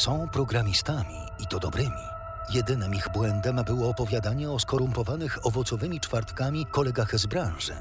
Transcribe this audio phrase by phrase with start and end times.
[0.00, 2.04] Są programistami i to dobrymi.
[2.54, 7.74] Jedynym ich błędem było opowiadanie o skorumpowanych owocowymi czwartkami kolegach z branży.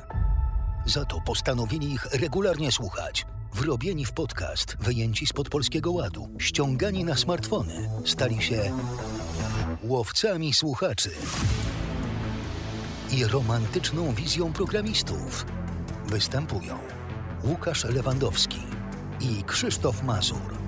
[0.86, 3.26] Za to postanowili ich regularnie słuchać.
[3.54, 8.72] Wrobieni w podcast, wyjęci spod polskiego ładu, ściągani na smartfony, stali się
[9.84, 11.12] łowcami słuchaczy
[13.12, 15.46] i romantyczną wizją programistów.
[16.06, 16.78] Występują
[17.44, 18.60] Łukasz Lewandowski
[19.20, 20.59] i Krzysztof Mazur.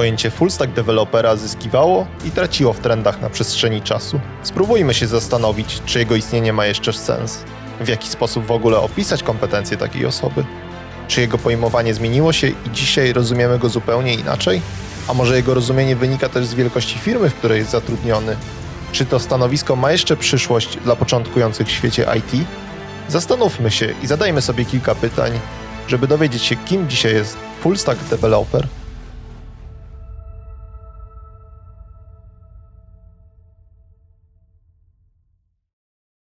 [0.00, 4.20] Pojęcie full stack dewelopera zyskiwało i traciło w trendach na przestrzeni czasu.
[4.42, 7.38] Spróbujmy się zastanowić, czy jego istnienie ma jeszcze sens.
[7.80, 10.44] W jaki sposób w ogóle opisać kompetencje takiej osoby?
[11.08, 14.62] Czy jego pojmowanie zmieniło się i dzisiaj rozumiemy go zupełnie inaczej?
[15.08, 18.36] A może jego rozumienie wynika też z wielkości firmy, w której jest zatrudniony?
[18.92, 22.46] Czy to stanowisko ma jeszcze przyszłość dla początkujących w świecie IT?
[23.08, 25.32] Zastanówmy się i zadajmy sobie kilka pytań,
[25.88, 28.79] żeby dowiedzieć się, kim dzisiaj jest full stack developer.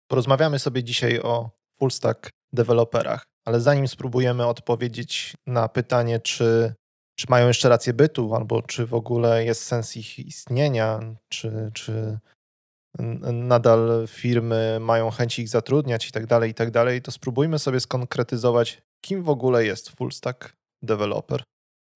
[0.09, 6.73] Porozmawiamy sobie dzisiaj o full stack deweloperach, ale zanim spróbujemy odpowiedzieć na pytanie, czy,
[7.15, 10.99] czy mają jeszcze rację bytu, albo czy w ogóle jest sens ich istnienia,
[11.30, 12.19] czy, czy
[13.33, 17.80] nadal firmy mają chęć ich zatrudniać i tak dalej, i tak dalej, to spróbujmy sobie
[17.80, 21.43] skonkretyzować, kim w ogóle jest full stack developer.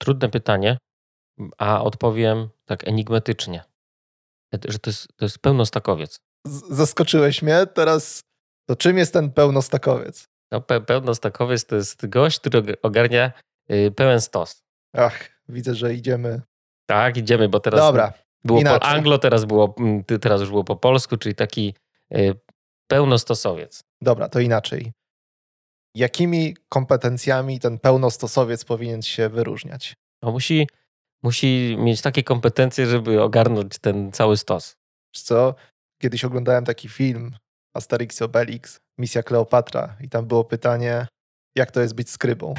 [0.01, 0.77] Trudne pytanie,
[1.57, 3.63] a odpowiem tak enigmatycznie,
[4.67, 6.19] że to jest, to jest pełnostakowiec
[6.69, 7.67] zaskoczyłeś mnie.
[7.73, 8.21] Teraz
[8.69, 10.27] to czym jest ten pełnostakowiec?
[10.51, 13.31] No, pe pełnostakowiec to jest gość, który ogarnia
[13.71, 14.63] y, pełen stos.
[14.93, 16.41] Ach, widzę, że idziemy.
[16.85, 18.79] Tak, idziemy, bo teraz Dobra, było inaczej.
[18.79, 19.75] po anglo, teraz, było,
[20.21, 21.73] teraz już było po polsku, czyli taki
[22.15, 22.35] y,
[22.87, 23.83] pełnostosowiec.
[24.01, 24.91] Dobra, to inaczej.
[25.95, 29.93] Jakimi kompetencjami ten pełnostosowiec powinien się wyróżniać?
[30.21, 30.67] No, musi,
[31.23, 34.75] musi mieć takie kompetencje, żeby ogarnąć ten cały stos.
[35.15, 35.55] Co?
[36.03, 37.31] Kiedyś oglądałem taki film
[37.73, 41.07] Asterix Obelix, Misja Kleopatra i tam było pytanie,
[41.55, 42.53] jak to jest być skrybą?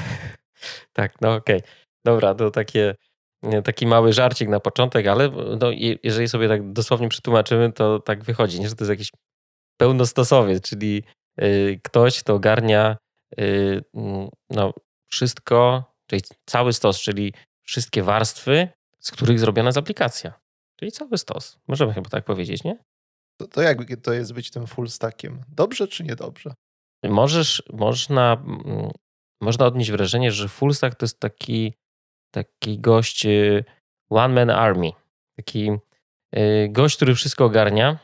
[0.93, 1.57] tak, no okej.
[1.57, 1.71] Okay.
[2.05, 2.95] Dobra, to takie,
[3.65, 5.29] taki mały żarcik na początek, ale
[5.61, 5.71] no,
[6.03, 8.69] jeżeli sobie tak dosłownie przetłumaczymy, to tak wychodzi, nie?
[8.69, 9.11] że to jest jakiś
[9.77, 11.03] pełnostosowiec, czyli
[11.43, 12.97] y, ktoś, kto ogarnia
[13.41, 13.85] y,
[14.51, 14.73] no,
[15.07, 17.33] wszystko, czyli cały stos, czyli
[17.63, 18.69] wszystkie warstwy,
[19.01, 20.33] z których zrobiona jest aplikacja.
[20.77, 21.59] Czyli cały stos.
[21.69, 22.94] Możemy chyba tak powiedzieć, nie?
[23.37, 25.41] To, to jak to jest być tym full stackiem?
[25.49, 26.55] Dobrze czy niedobrze?
[27.05, 28.91] Możesz, można, mm,
[29.41, 31.75] można odnieść wrażenie, że full stack to jest taki,
[32.31, 33.65] taki gość y,
[34.11, 34.91] one man army.
[35.37, 35.71] Taki
[36.37, 37.99] y, gość, który wszystko ogarnia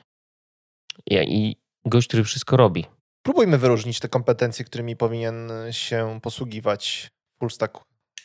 [1.11, 2.87] i gość, który wszystko robi.
[3.23, 7.81] Próbujmy wyróżnić te kompetencje, którymi powinien się posługiwać full stack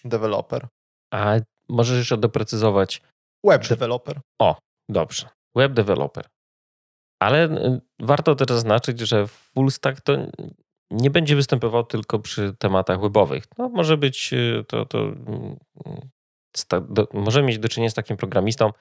[0.05, 0.67] developer.
[1.13, 1.35] A
[1.69, 3.01] możesz jeszcze doprecyzować?
[3.43, 4.21] Web developer.
[4.39, 4.57] O,
[4.89, 5.29] dobrze.
[5.55, 6.25] Web developer.
[7.19, 10.17] Ale y, warto też zaznaczyć, że full stack to
[10.91, 13.43] nie będzie występował tylko przy tematach webowych.
[13.57, 15.57] No, może być y, to, to mm,
[16.89, 18.71] do, możemy mieć do czynienia z takim programistą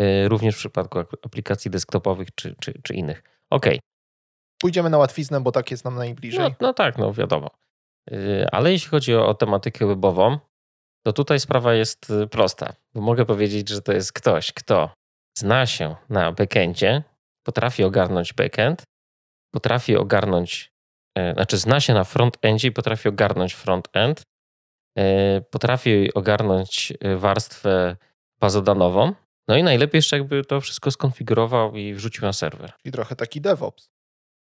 [0.00, 3.22] y, również w przypadku aplikacji desktopowych czy, czy, czy innych.
[3.50, 3.66] OK.
[4.60, 6.40] Pójdziemy na łatwiznę, bo tak jest nam najbliżej.
[6.40, 7.50] No, no tak, no wiadomo.
[8.52, 10.38] Ale jeśli chodzi o, o tematykę webową,
[11.06, 12.72] to tutaj sprawa jest prosta.
[12.94, 14.90] Mogę powiedzieć, że to jest ktoś, kto
[15.38, 17.02] zna się na backendzie,
[17.48, 18.82] potrafi ogarnąć backend,
[19.50, 20.72] potrafi ogarnąć,
[21.18, 24.22] e, znaczy zna się na frontendzie i potrafi ogarnąć frontend,
[24.98, 27.96] e, potrafi ogarnąć e, warstwę
[28.40, 29.12] bazodanową,
[29.48, 32.72] no i najlepiej jeszcze jakby to wszystko skonfigurował i wrzucił na serwer.
[32.84, 33.90] I trochę taki DevOps.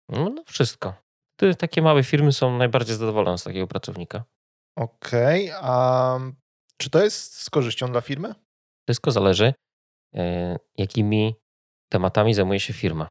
[0.10, 0.94] No, no wszystko.
[1.58, 4.24] Takie małe firmy są najbardziej zadowolone z takiego pracownika.
[4.78, 6.20] Okej, okay, a
[6.78, 8.36] czy to jest z korzyścią dla firmy?
[8.88, 9.54] Wszystko zależy,
[10.78, 11.43] jakimi
[11.94, 13.08] tematami zajmuje się firma.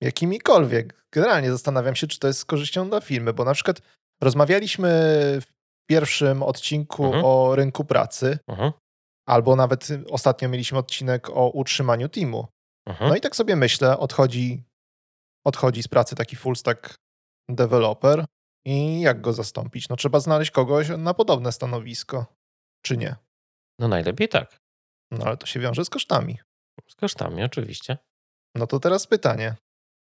[0.00, 1.06] Jakimikolwiek.
[1.12, 3.80] Generalnie zastanawiam się, czy to jest z korzyścią dla firmy, bo na przykład
[4.22, 4.88] rozmawialiśmy
[5.40, 5.46] w
[5.90, 7.24] pierwszym odcinku mhm.
[7.24, 8.72] o rynku pracy, mhm.
[9.28, 12.46] albo nawet ostatnio mieliśmy odcinek o utrzymaniu teamu.
[12.88, 13.10] Mhm.
[13.10, 14.62] No i tak sobie myślę, odchodzi,
[15.46, 16.94] odchodzi z pracy taki full stack
[17.48, 18.24] developer
[18.66, 19.88] i jak go zastąpić?
[19.88, 22.26] No trzeba znaleźć kogoś na podobne stanowisko,
[22.84, 23.16] czy nie?
[23.78, 24.60] No najlepiej tak.
[25.10, 26.38] No ale to się wiąże z kosztami.
[26.88, 27.98] Z kosztami, oczywiście.
[28.54, 29.54] No to teraz pytanie.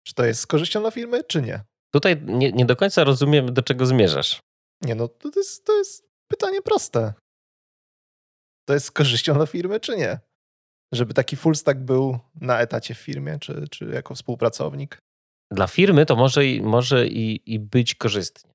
[0.06, 1.60] Czy to jest z korzyścią dla firmy, czy nie?
[1.94, 4.40] Tutaj nie, nie do końca rozumiem, do czego zmierzasz.
[4.82, 7.12] Nie, no to jest, to jest pytanie proste.
[8.68, 10.18] To jest z korzyścią dla firmy, czy nie?
[10.94, 14.98] żeby taki full stack był na etacie w firmie, czy, czy jako współpracownik?
[15.50, 18.52] Dla firmy to może, i, może i, i być korzystnie.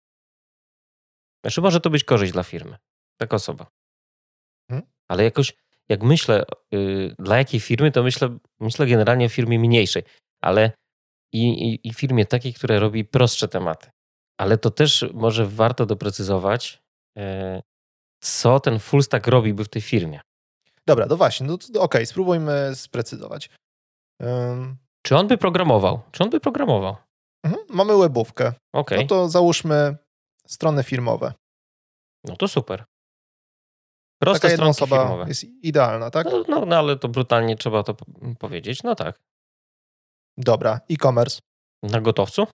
[1.46, 2.78] Znaczy może to być korzyść dla firmy,
[3.20, 3.72] taka osoba.
[4.70, 4.92] Mhm.
[5.08, 5.54] Ale jakoś,
[5.90, 10.04] jak myślę, yy, dla jakiej firmy, to myślę, myślę generalnie o firmie mniejszej,
[10.42, 10.72] ale
[11.34, 13.90] i, i, i firmie takiej, która robi prostsze tematy.
[14.40, 16.82] Ale to też może warto doprecyzować,
[17.16, 17.24] yy,
[18.24, 20.20] co ten full stack robiłby w tej firmie.
[20.88, 23.50] Dobra, no właśnie, no to- okej, spróbujmy sprecyzować.
[24.24, 26.02] Ym, Czy on by programował?
[26.12, 26.96] Czy on by programował?
[27.46, 28.54] mhm, mamy webówkę.
[28.74, 29.98] Okej, No to załóżmy
[30.48, 31.34] strony firmowe.
[32.24, 32.86] no to super.
[34.20, 35.28] Taka Proste jedna stronki osoba firmowe.
[35.28, 36.28] jest idealna, tak?
[36.32, 37.96] No, no, no ale to brutalnie trzeba to
[38.40, 38.84] powiedzieć.
[38.84, 39.20] No tak.
[40.38, 41.40] Dobra, e-commerce.
[41.84, 42.48] Na gotowcu?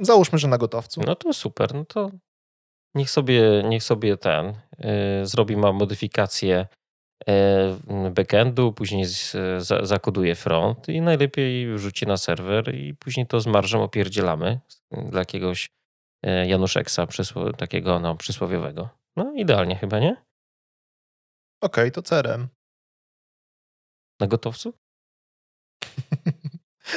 [0.00, 1.00] Załóżmy, że na gotowcu.
[1.06, 1.74] No to super.
[1.74, 2.10] No to
[2.94, 4.54] niech sobie, niech sobie ten y,
[5.26, 6.66] zrobi ma modyfikację
[7.28, 13.40] y, backendu, później z, za, zakoduje front i najlepiej wrzuci na serwer i później to
[13.40, 14.60] z marżą opierdzielamy
[14.90, 15.68] dla jakiegoś
[16.26, 18.88] y, Januszeksa przysło, takiego no, przysłowiowego.
[19.16, 20.27] No idealnie chyba, nie?
[21.60, 22.48] Okej, to CRM.
[24.20, 24.72] Na gotowcu?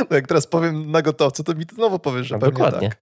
[0.09, 2.89] No jak teraz powiem na gotowcu, to mi ty znowu powiesz, że No, pewnie dokładnie.
[2.89, 3.01] tak.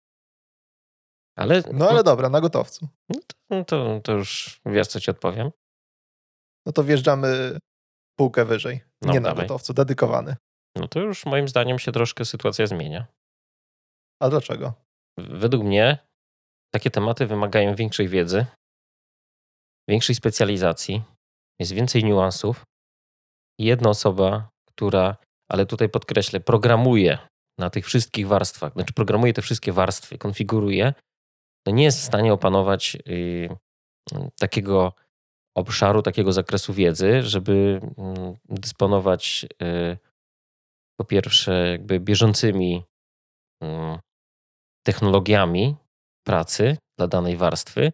[1.38, 2.88] Ale, No ale dobra, na gotowcu.
[3.10, 5.52] no to, no to, to już wiesz, co ci odpowiem.
[6.66, 7.58] No to wjeżdżamy
[8.20, 8.82] półkę wyżej.
[9.02, 9.44] No, Nie na dawaj.
[9.46, 10.36] gotowcu, dedykowany.
[10.76, 13.08] No to już moim zdaniem się troszkę sytuacja zmienia.
[14.22, 14.74] A dlaczego?
[15.18, 16.08] Według mnie
[16.74, 18.46] takie tematy wymagają większej wiedzy,
[19.90, 21.04] większej specjalizacji,
[21.60, 22.64] jest więcej niuansów.
[23.60, 25.18] Jedna osoba, która,
[25.52, 27.18] ale tutaj podkreślę, programuje
[27.60, 30.94] na tych wszystkich warstwach, znaczy programuje te wszystkie warstwy, konfiguruje,
[31.68, 33.50] to nie jest w stanie opanować y,
[34.40, 34.94] takiego
[35.58, 39.98] obszaru, takiego zakresu wiedzy, żeby mm, dysponować y,
[41.00, 42.84] po pierwsze jakby bieżącymi
[43.64, 44.00] mm,
[44.86, 45.76] technologiami
[46.28, 47.92] pracy dla danej warstwy.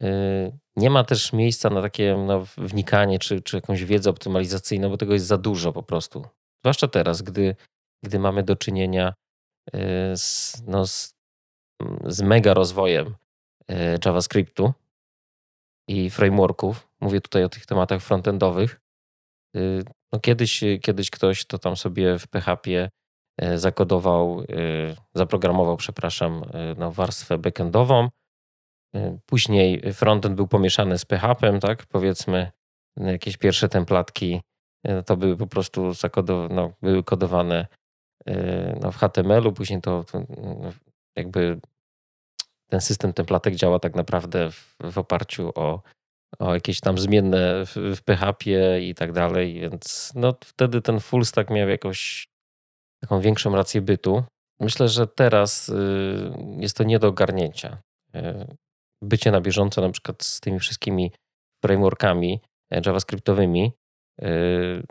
[0.00, 4.96] Yy, Nie ma też miejsca na takie no, wnikanie czy, czy jakąś wiedzę optymalizacyjną, bo
[4.96, 6.24] tego jest za dużo po prostu.
[6.64, 7.56] Zwłaszcza teraz, gdy,
[8.04, 9.14] gdy mamy do czynienia
[9.72, 9.80] yy,
[10.16, 11.14] z, no, z,
[12.06, 13.14] z mega rozwojem
[13.68, 14.72] yy, JavaScriptu
[15.88, 16.88] i frameworków.
[17.00, 18.80] Mówię tutaj o tych tematach frontendowych.
[20.12, 22.90] No kiedyś, kiedyś ktoś to tam sobie w PHP
[23.54, 24.44] zakodował,
[25.14, 26.44] zaprogramował, przepraszam,
[26.76, 28.08] no, warstwę backendową.
[28.94, 31.86] E, Później frontend był pomieszany z PHP, tak?
[31.86, 32.50] Powiedzmy,
[32.96, 34.40] jakieś pierwsze templatki
[34.84, 37.66] e, to były po prostu zakodow- no, były kodowane
[38.26, 40.22] e, no, w HTML-u, później to, to
[41.16, 41.60] jakby
[42.70, 45.82] ten system templatek działa tak naprawdę w, w oparciu o,
[46.38, 48.50] o jakieś tam zmienne w, w PHP
[48.80, 52.28] i tak dalej, więc no, wtedy ten full stack miał jakoś
[53.02, 54.24] taką większą rację bytu.
[54.60, 57.82] Myślę, że teraz y, jest to nie do ogarnięcia.
[59.02, 61.12] Bycie na bieżąco na przykład z tymi wszystkimi
[61.64, 63.72] frameworkami e, javascriptowymi
[64.22, 64.82] y,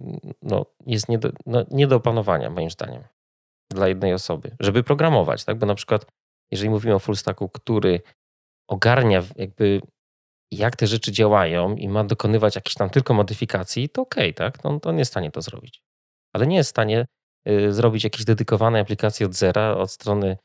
[0.42, 3.04] no, jest nie do, no, nie do opanowania moim zdaniem
[3.72, 5.58] dla jednej osoby, żeby programować, tak?
[5.58, 6.06] Bo na przykład
[6.52, 8.02] jeżeli mówimy o full stacku, który
[8.70, 9.82] ogarnia jakby
[10.52, 14.58] jak te rzeczy działają i ma dokonywać jakichś tam tylko modyfikacji, to okej, tak?
[14.58, 15.82] To, to on jest w stanie to zrobić.
[16.34, 17.06] Ale nie jest w stanie
[17.50, 20.38] y, zrobić jakiejś dedykowanej aplikacji od zera, od strony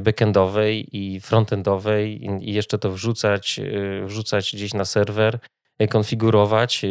[0.00, 5.38] backendowej i frontendowej i, jeszcze to wrzucać, y, wrzucać gdzieś na serwer,
[5.82, 6.82] y, konfigurować.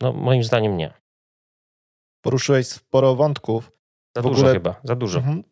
[0.00, 0.94] No moim zdaniem nie.
[2.24, 3.72] Poruszyłeś sporo wątków.
[4.16, 5.18] Za W dużo ogóle- chyba, za dużo.
[5.18, 5.42] Mhm.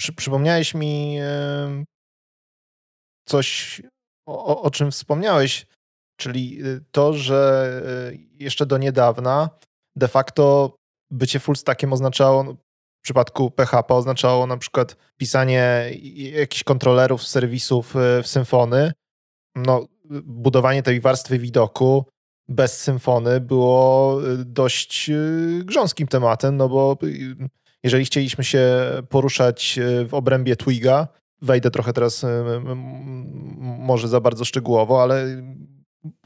[0.00, 1.18] Przy, przypomniałeś mi
[3.28, 3.82] coś,
[4.28, 5.66] o, o- o czym wspomniałeś,
[6.20, 7.70] czyli y, to, że
[8.12, 9.50] y, jeszcze do niedawna
[9.96, 10.76] de facto
[11.10, 12.56] bycie full stackiem oznaczało, no,
[12.98, 18.92] w przypadku PHP oznaczało na przykład pisanie jakichś kontrolerów, serwisów y, w Symfony.
[19.54, 19.86] No,
[20.24, 22.04] budowanie tej warstwy widoku
[22.48, 26.98] bez Symfony było y, dość y, grząskim tematem, no bo
[27.82, 28.68] jeżeli chcieliśmy się
[29.08, 31.08] poruszać w obrębie Twiga,
[31.42, 32.26] wejdę trochę teraz
[33.60, 35.42] może za bardzo szczegółowo, ale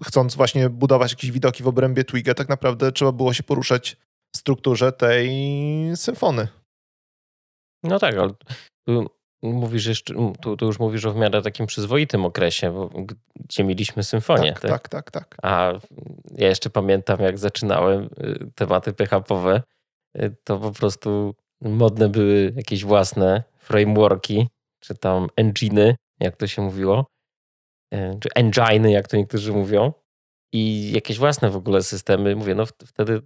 [0.04, 3.96] chcąc właśnie budować jakieś widoki w obrębie Twiga, tak naprawdę trzeba było się poruszać
[4.34, 5.30] w strukturze tej
[5.96, 6.48] symfony.
[7.82, 8.30] No tak, ale
[8.86, 9.06] tu
[9.42, 12.90] mówisz jeszcze, tu, tu już mówisz o w miarę takim przyzwoitym okresie, bo,
[13.36, 14.52] gdzie mieliśmy symfonię.
[14.52, 15.36] Tak, tak, tak, tak.
[15.42, 15.72] A
[16.36, 19.62] ja jeszcze pamiętam, jak zaczynałem y, tematy PHP-owe,
[20.22, 24.48] y, to po prostu modne były jakieś własne frameworki,
[24.80, 27.06] czy tam enginy, jak to się mówiło,
[27.94, 29.92] y, czy enginy, jak to niektórzy mówią,
[30.52, 32.36] i jakieś własne w ogóle systemy.
[32.36, 33.22] Mówię, no wtedy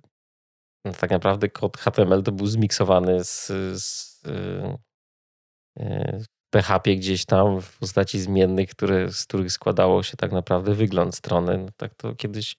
[0.85, 3.47] no, tak naprawdę kod HTML to był zmiksowany z,
[3.83, 4.77] z yy,
[5.77, 11.17] yy, PHP gdzieś tam w postaci zmiennych, które, z których składało się tak naprawdę wygląd
[11.17, 11.59] strony.
[11.59, 12.57] No, tak to kiedyś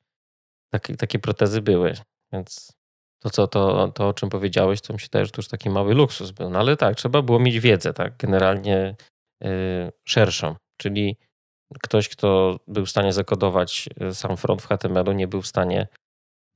[0.74, 1.94] takie, takie protezy były,
[2.34, 2.78] więc
[3.24, 6.32] to, co, to, to, o czym powiedziałeś, to mi się też już taki mały luksus
[6.32, 6.50] był.
[6.50, 8.96] No ale tak, trzeba było mieć wiedzę, tak, generalnie
[9.42, 11.18] yy, szerszą, czyli
[11.74, 15.88] ktoś, kto był w stanie zakodować y, sam front w HTML-u, nie był w stanie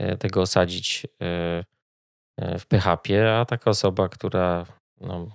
[0.01, 1.63] y, tego osadzić y,
[2.59, 4.65] w PHP, a taka osoba, która
[5.01, 5.27] no,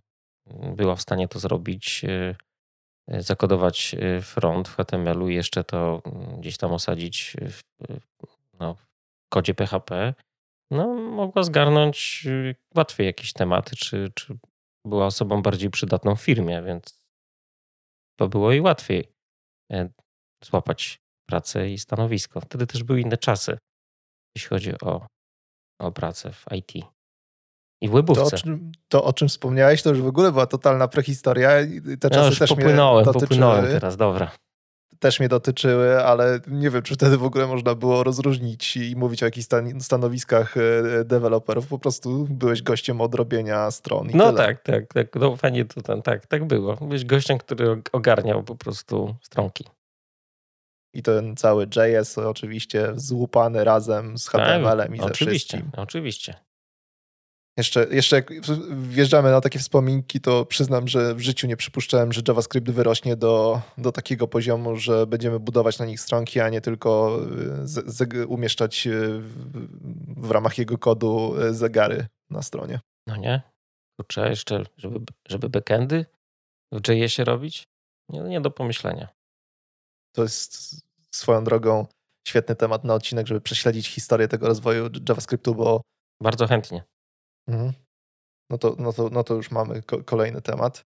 [0.76, 2.04] była w stanie to zrobić,
[3.18, 7.60] zakodować front w HTML-u i jeszcze to mm, gdzieś tam osadzić w,
[8.60, 10.14] no, w kodzie PHP,
[10.70, 12.26] no, mogła zgarnąć
[12.74, 14.38] łatwiej jakieś tematy, czy, czy
[14.86, 17.04] była osobą bardziej przydatną w firmie, więc
[18.18, 19.08] to było i łatwiej
[19.72, 19.88] e,
[20.44, 22.40] złapać pracę i stanowisko.
[22.40, 23.58] Wtedy też były inne czasy,
[24.36, 25.06] jeśli chodzi o,
[25.80, 26.95] o pracę w IT.
[27.86, 28.22] I w webówce.
[28.30, 31.50] To o, czym, to, o czym wspomniałeś, to już w ogóle była totalna prehistoria.
[32.00, 34.30] Te czasy no już też popłynąłem, mnie popłynąłem teraz, dobra
[34.98, 39.22] też mnie dotyczyły, ale nie wiem, czy wtedy w ogóle można było rozróżnić i mówić
[39.22, 39.46] o jakichś
[39.80, 41.66] stanowiskach e, deweloperów.
[41.66, 44.08] Po prostu byłeś gościem odrobienia stron.
[44.14, 44.46] no tyle.
[44.46, 45.14] tak, tak, tak.
[45.14, 46.76] No fajnie to ten, tak, tak było.
[46.76, 49.64] Byłeś gościem, który ogarniał po prostu stronki.
[50.94, 55.80] I ten cały JS oczywiście złupany razem z HTML-em tak, i ze oczywiście, wszystkim.
[55.82, 56.45] Oczywiście.
[57.56, 58.30] Jeszcze, jeszcze jak
[58.76, 63.60] wjeżdżamy na takie wspominki, to przyznam, że w życiu nie przypuszczałem, że JavaScript wyrośnie do,
[63.78, 67.20] do takiego poziomu, że będziemy budować na nich stronki, a nie tylko
[67.62, 72.80] y, z, z, umieszczać y, w, w, ramach jego kodu y, zegary na stronie.
[73.06, 73.42] No nie?
[74.00, 76.06] Kurczę, jeszcze, żeby, żeby backendy
[76.72, 77.68] w JS-ie robić?
[78.08, 79.08] Nie, nie do pomyślenia.
[80.14, 80.76] To jest
[81.10, 81.86] swoją drogą
[82.28, 85.80] świetny temat na odcinek, żeby prześledzić historię tego rozwoju JavaScriptu, bo
[86.22, 86.84] bardzo chętnie.
[87.48, 87.72] Mhm.
[88.50, 90.84] No, to, no, to, no to już mamy kolejny temat.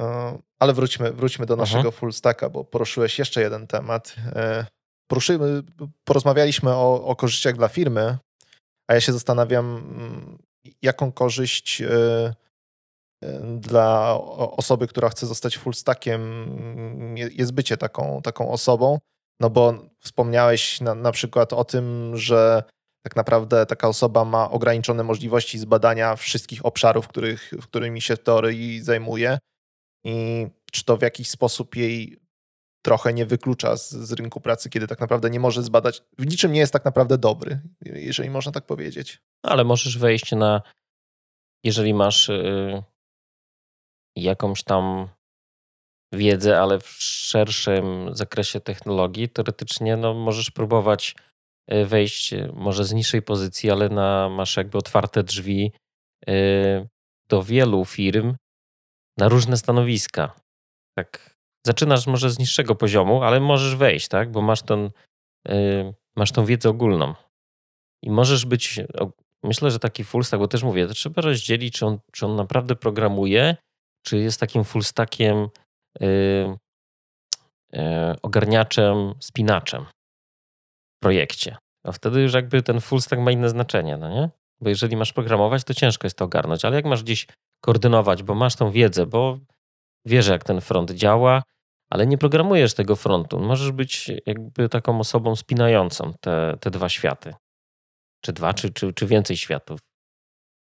[0.00, 4.14] E, ale wróćmy, wróćmy do naszego full stacka, bo poruszyłeś jeszcze jeden temat.
[4.18, 4.66] E,
[5.10, 5.62] poruszymy,
[6.04, 8.18] porozmawialiśmy o, o korzyściach dla firmy,
[8.88, 10.38] a ja się zastanawiam, mm,
[10.82, 12.34] jaką korzyść e,
[13.58, 18.98] dla osoby, która chce zostać full stackiem, mm, jest bycie taką, taką osobą.
[19.40, 22.62] No bo wspomniałeś na, na przykład o tym, że
[23.04, 28.22] tak naprawdę taka osoba ma ograniczone możliwości zbadania wszystkich obszarów, których, w którymi się w
[28.22, 29.38] teorii zajmuje
[30.04, 32.18] i czy to w jakiś sposób jej
[32.84, 36.52] trochę nie wyklucza z, z, rynku pracy, kiedy tak naprawdę nie może zbadać, w niczym
[36.52, 39.22] nie jest tak naprawdę dobry, jeżeli można tak powiedzieć.
[39.42, 40.62] Ale możesz wejść na,
[41.64, 42.82] jeżeli masz y,
[44.16, 45.08] jakąś tam
[46.12, 51.14] wiedzę, ale w szerszym zakresie technologii, teoretycznie no, możesz próbować
[51.68, 55.72] wejść e, może z niższej pozycji, ale na, masz jakby otwarte drzwi
[56.26, 56.34] e,
[57.28, 58.36] do wielu firm
[59.18, 60.34] na różne stanowiska.
[60.98, 64.30] Tak, zaczynasz może z niższego poziomu, ale możesz wejść, tak?
[64.30, 64.90] Bo masz ten,
[66.16, 67.14] masz tą wiedzę ogólną.
[68.02, 68.80] I możesz być,
[69.42, 72.36] myślę, że taki full stack, bo też mówię, to trzeba rozdzielić, czy on, czy on
[72.36, 73.56] naprawdę programuje,
[74.06, 75.48] czy jest takim full stackiem
[78.22, 79.86] ogarniaczem, spinaczem
[81.04, 81.56] projekcie.
[81.86, 84.30] A wtedy już jakby ten full stack ma inne znaczenie, no nie?
[84.60, 87.26] Bo jeżeli masz programować, to ciężko jest to ogarnąć, ale jak masz gdzieś
[87.60, 89.38] koordynować, bo masz tą wiedzę, bo
[90.06, 91.42] wiesz, jak ten front działa,
[91.90, 93.40] ale nie programujesz tego frontu.
[93.40, 97.34] Możesz być jakby taką osobą spinającą te, te dwa światy.
[98.24, 99.80] Czy dwa, czy, czy, czy więcej światów.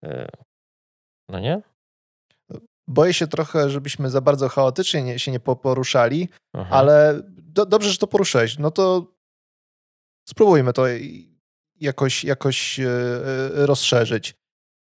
[0.05, 0.29] E,
[1.29, 1.63] no nie?
[2.89, 6.77] Boję się trochę, żebyśmy za bardzo chaotycznie nie, się nie poruszali, Aha.
[6.77, 8.59] ale do, dobrze, że to poruszyłeś.
[8.59, 9.07] No to
[10.29, 10.85] Spróbujmy to
[11.81, 14.35] jakoś, jakoś e, e, rozszerzyć.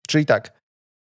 [0.07, 0.61] Czyli tak,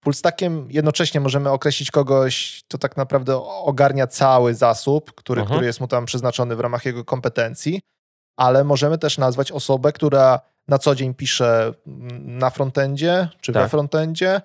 [0.05, 5.55] fullstackiem jednocześnie możemy określić kogoś, kto tak naprawdę ogarnia cały zasób, który, mhm.
[5.55, 7.81] który jest mu tam przeznaczony w ramach jego kompetencji,
[8.37, 11.75] ale możemy też nazwać osobę, która na co dzień pisze
[12.21, 13.63] na frontendzie czy tak.
[13.63, 14.41] we frontendzie,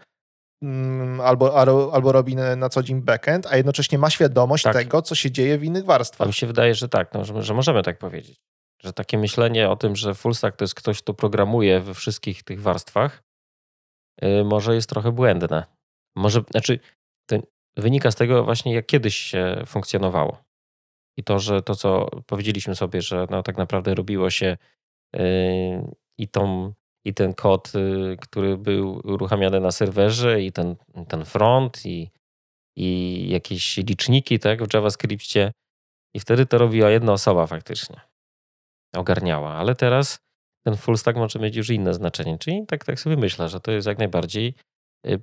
[0.64, 4.74] mm, albo, albo, albo robi na co dzień backend, a jednocześnie ma świadomość tak.
[4.74, 6.26] tego, co się dzieje w innych warstwach.
[6.26, 8.40] A mi się wydaje, że tak, no, że, że możemy tak powiedzieć.
[8.84, 12.44] Że takie myślenie o tym, że full stack to jest ktoś, kto programuje we wszystkich
[12.44, 13.24] tych warstwach,
[14.22, 15.66] yy, może jest trochę błędne.
[16.16, 16.80] Może, znaczy,
[17.78, 20.44] wynika z tego właśnie, jak kiedyś się funkcjonowało.
[21.18, 24.58] I to, że to, co powiedzieliśmy sobie, że no, tak naprawdę robiło się
[25.14, 25.22] yy,
[26.18, 26.74] i, tą,
[27.06, 30.76] i ten kod, yy, który był uruchamiany na serwerze, i ten,
[31.08, 32.12] ten front, i,
[32.78, 35.52] i jakieś liczniki tak, w JavaScriptie.
[36.14, 38.09] I wtedy to robiła jedna osoba faktycznie
[38.96, 39.54] ogarniała.
[39.54, 40.20] Ale teraz
[40.66, 42.38] ten full stack może mieć już inne znaczenie.
[42.38, 44.56] Czyli tak, tak sobie myślę, że to jest jak najbardziej,
[45.08, 45.20] y,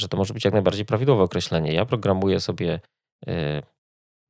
[0.00, 1.72] że to może być jak najbardziej prawidłowe określenie.
[1.72, 2.80] Ja programuję sobie,
[3.28, 3.62] y,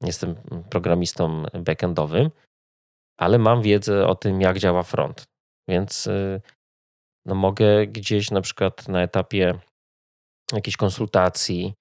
[0.03, 0.35] jestem
[0.71, 2.31] programistą backendowym,
[3.19, 5.25] ale mam wiedzę o tym, jak działa front.
[5.69, 6.41] Więc y,
[7.27, 9.59] no mogę gdzieś na przykład na etapie
[10.53, 11.75] jakiejś konsultacji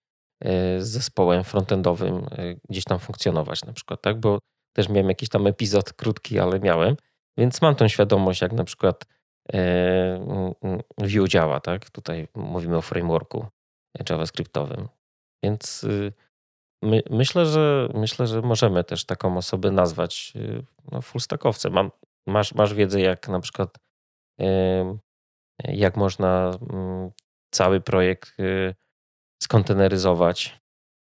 [0.77, 2.25] z zespołem frontendowym
[2.69, 4.19] gdzieś tam funkcjonować na przykład, tak?
[4.19, 4.39] Bo
[4.73, 6.95] też miałem jakiś tam epizod krótki, ale miałem,
[7.37, 9.05] więc mam tą świadomość, jak na przykład
[9.53, 10.55] e,
[10.97, 11.89] Vue działa, tak?
[11.89, 13.47] Tutaj mówimy o frameworku
[14.09, 14.87] JavaScriptowym.
[15.43, 16.13] Więc y,
[16.83, 21.73] my, myślę, że myślę, że możemy też taką osobę nazwać y, no, fullstackowcem.
[21.73, 21.91] Mam,
[22.27, 23.77] masz, masz wiedzę, jak na przykład
[25.67, 27.11] jak można mm,
[27.51, 28.75] cały projekt y,
[29.43, 30.62] skonteneryzować,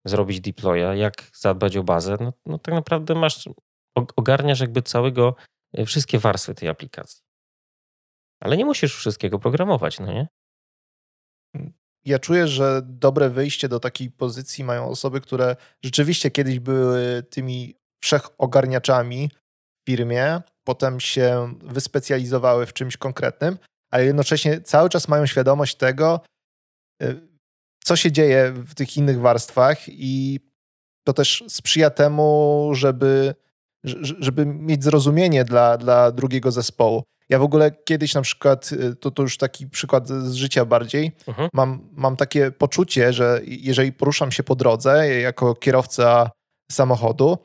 [0.09, 3.49] zrobić deploya, jak zadbać o bazę, no, no tak naprawdę masz,
[4.17, 5.35] ogarniasz jakby całego,
[5.73, 7.23] e, wszystkie warstwy tej aplikacji.
[8.41, 10.29] Ale nie musisz wszystkiego programować, no nie?
[12.05, 17.75] Ja czuję, że dobre wyjście do takiej pozycji mają osoby, które rzeczywiście kiedyś były tymi
[18.03, 19.31] wszechogarniaczami
[19.83, 23.59] w firmie, potem się wyspecjalizowały w czymś konkretnym,
[23.91, 26.21] ale jednocześnie cały czas mają świadomość tego,
[27.03, 27.15] e,
[27.87, 30.41] co się dzieje w tych innych warstwach i
[31.05, 33.35] to też sprzyja temu, żeby,
[34.21, 37.03] żeby mieć zrozumienie dla, dla drugiego zespołu.
[37.29, 41.13] Ja w ogóle kiedyś na przykład, y, to, to już taki przykład z życia bardziej,
[41.27, 41.49] mhm.
[41.53, 46.31] mam, mam takie poczucie, że jeżeli poruszam się po drodze jako kierowca
[46.73, 47.39] samochodu,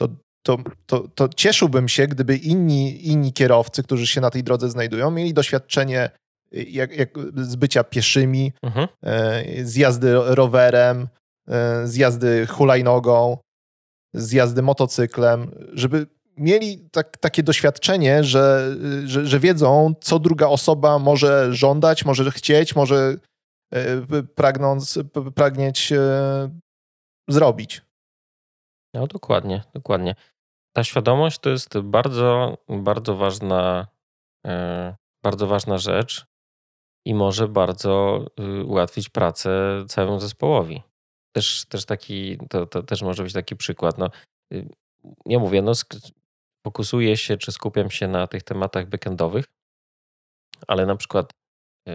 [0.00, 0.08] to,
[0.42, 5.10] to, to, to cieszyłbym się, gdyby inni, inni kierowcy, którzy się na tej drodze znajdują,
[5.10, 6.10] mieli doświadczenie
[6.52, 8.88] jak, jak z bycia pieszymi, mhm.
[9.02, 11.08] E, z jazdy rowerem,
[11.48, 13.38] e, z jazdy hulajnogą,
[14.14, 20.98] z jazdy motocyklem, żeby mieli tak, takie doświadczenie, że, że, że, wiedzą, co druga osoba
[20.98, 23.14] może żądać, może chcieć, może
[23.72, 24.98] e, pragnąc,
[25.34, 25.92] pragnieć
[27.28, 27.82] zrobić.
[28.94, 30.14] No dokładnie, dokładnie.
[30.72, 33.86] Ta świadomość to jest bardzo, bardzo ważna,
[35.22, 36.29] bardzo ważna rzecz
[37.04, 40.82] i może bardzo y, ułatwić pracę całemu zespołowi.
[41.32, 43.98] Też, też taki, to, to też może być taki przykład.
[43.98, 44.10] No,
[44.52, 44.68] y,
[45.26, 45.72] ja mówię, no,
[46.66, 49.44] fokusuję się czy skupiam się na tych tematach backendowych,
[50.66, 51.32] ale na przykład
[51.88, 51.92] y,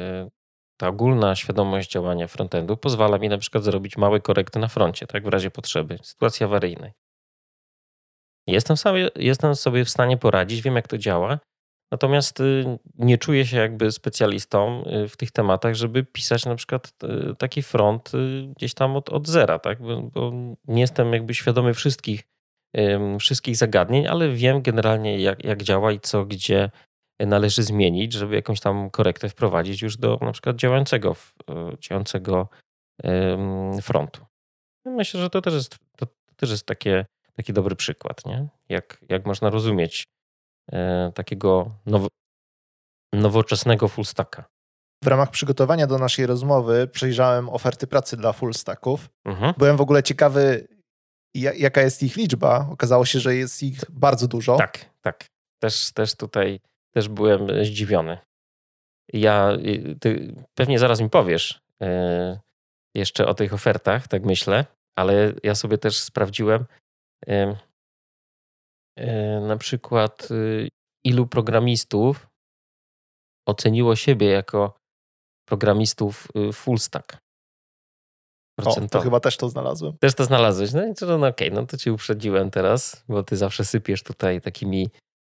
[0.78, 5.24] ta ogólna świadomość działania frontendu pozwala mi na przykład zrobić małe korekty na froncie, tak
[5.24, 6.92] w razie potrzeby, sytuacji awaryjnej.
[8.48, 11.40] Jestem sobie, jestem sobie w stanie poradzić, wiem jak to działa
[11.96, 16.94] Natomiast y, nie czuję się jakby specjalistą y, w tych tematach, żeby pisać na przykład
[17.32, 18.12] y, taki front
[18.58, 19.82] gdzieś tam od, od zera, tak?
[19.82, 20.32] Bo, bo
[20.68, 22.24] nie jestem jakby świadomy wszystkich,
[23.20, 26.72] wszystkich zagadnień, ale wiem generalnie jak, jak działa i co gdzie
[27.20, 31.16] należy zmienić, żeby jakąś tam korektę wprowadzić już do na przykład działającego,
[31.80, 32.48] działającego
[33.82, 34.26] frontu.
[34.86, 37.06] Myślę, że to też jest, to też jest takie,
[37.36, 38.48] taki dobry przykład, nie?
[38.70, 40.06] Jak, jak można rozumieć
[41.16, 42.08] takiego now,
[43.14, 44.46] nowoczesnego fullstacka.
[45.04, 49.10] W ramach przygotowania do naszej rozmowy przejrzałem oferty pracy dla fullstacków.
[49.26, 49.54] Mhm.
[49.58, 50.68] Byłem w ogóle ciekawy,
[51.36, 52.68] jaka jest ich liczba.
[52.72, 54.58] Okazało się, że jest ich bardzo dużo.
[54.58, 55.26] Tak, tak.
[55.60, 56.60] Też, też tutaj
[56.94, 58.18] też byłem zdziwiony.
[59.14, 59.52] Ja,
[60.00, 62.40] ty pewnie zaraz mi powiesz e,
[62.96, 64.66] jeszcze o tych ofertach, tak myślę,
[64.98, 66.66] ale ja sobie też sprawdziłem.
[67.28, 67.56] E,
[69.42, 70.70] na przykład y,
[71.04, 72.28] ilu programistów
[73.48, 74.78] oceniło siebie jako
[75.48, 77.18] programistów y, full stack.
[78.66, 79.98] O, to chyba też to znalazłem.
[79.98, 80.74] Też to znalazłeś.
[80.74, 84.42] No, no, no okej, okay, no to ci uprzedziłem teraz, bo ty zawsze sypiesz tutaj
[84.42, 84.90] takimi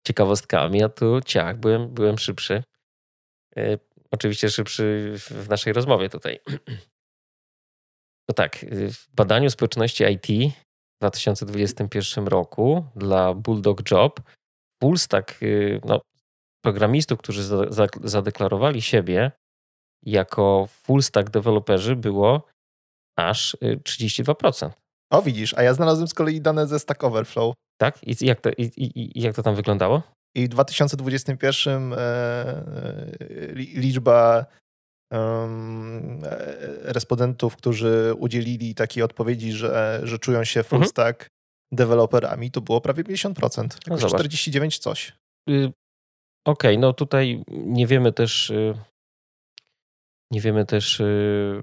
[0.07, 2.63] ciekawostkami, a tu ciach, byłem, byłem szybszy.
[3.57, 3.77] E,
[4.11, 6.39] oczywiście szybszy w naszej rozmowie tutaj.
[8.29, 10.53] No tak, y, w badaniu społeczności IT
[11.03, 14.21] 2021 roku dla Bulldog Job
[14.83, 16.01] Fullstack, y, no,
[16.65, 17.43] programistów, którzy
[18.03, 19.31] zadeklarowali siebie
[20.05, 22.47] jako fullstack deweloperzy było
[23.17, 24.67] aż 32%.
[24.67, 24.71] Y,
[25.11, 27.55] o widzisz, a ja znalazłem z kolei dane ze Stack Overflow.
[27.77, 28.03] Tak?
[28.03, 30.01] I jak to, i, i, jak to tam wyglądało?
[30.35, 32.63] I w 2021 e, e,
[35.13, 36.27] liczba
[36.83, 40.89] respondentów, którzy udzielili takiej odpowiedzi, że, że czują się full mhm.
[40.89, 41.29] stack
[41.71, 43.67] deweloperami, to było prawie 50%.
[43.87, 45.13] No 49 coś.
[45.49, 45.71] Y
[46.45, 48.73] Okej, okay, no tutaj nie wiemy też y
[50.31, 51.61] nie wiemy też y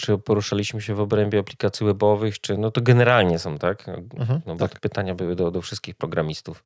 [0.00, 3.88] czy poruszaliśmy się w obrębie aplikacji webowych, czy no to generalnie są, tak?
[3.88, 4.80] Mhm, no bo tak.
[4.80, 6.64] pytania były do, do wszystkich programistów.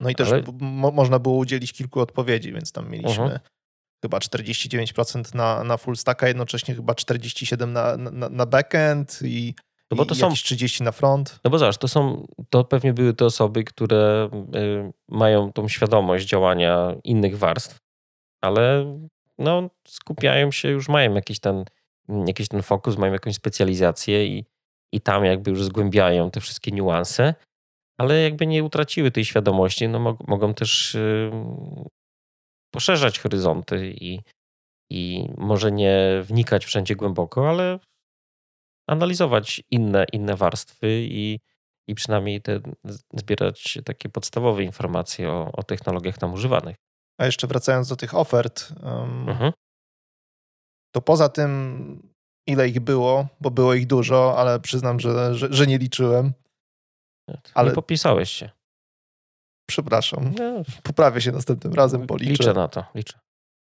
[0.00, 3.40] No i też Ale- mo- można było udzielić kilku odpowiedzi, więc tam mieliśmy Mhm.
[4.02, 9.54] Chyba 49% na, na full stacka, jednocześnie chyba 47% na, na, na backend i,
[9.90, 11.40] No bo i to są jakieś 30 na front.
[11.44, 16.26] No bo zobacz, to są, to pewnie były te osoby, które y, mają tą świadomość
[16.26, 17.78] działania innych warstw,
[18.40, 18.96] ale
[19.38, 21.64] no, skupiają się, już mają jakiś ten,
[22.26, 24.44] jakiś ten fokus, mają jakąś specjalizację i,
[24.92, 27.34] i tam jakby już zgłębiają te wszystkie niuanse,
[27.98, 31.30] ale jakby nie utraciły tej świadomości, no mog, mogą też y,
[32.72, 34.20] poszerzać horyzonty i,
[34.90, 37.78] i może nie wnikać wszędzie głęboko, ale
[38.88, 41.38] analizować inne, inne warstwy i,
[41.88, 42.60] i przynajmniej te,
[43.14, 46.76] zbierać takie podstawowe informacje o, o technologiach tam używanych.
[47.20, 49.52] A jeszcze wracając do tych ofert, um, Mhm.
[50.94, 52.12] to poza tym,
[52.46, 56.32] ile ich było, bo było ich dużo, ale przyznam, że, że, że nie liczyłem.
[57.54, 58.50] Ale- Nie popisałeś się.
[59.68, 60.34] Przepraszam.
[60.38, 62.30] No, Poprawię się następnym razem, policzę.
[62.32, 63.18] liczę na to, liczę.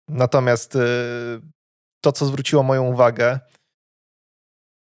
[0.09, 0.79] Natomiast y,
[2.01, 3.41] to, co zwróciło moją uwagę,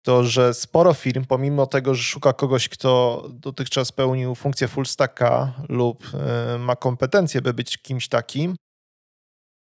[0.05, 5.53] to że sporo firm, pomimo tego, że szuka kogoś, kto dotychczas pełnił funkcję full stacka
[5.69, 6.03] lub
[6.55, 8.55] y, ma kompetencje, by być kimś takim,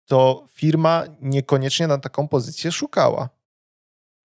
[0.10, 3.30] to firma niekoniecznie na taką pozycję szukała.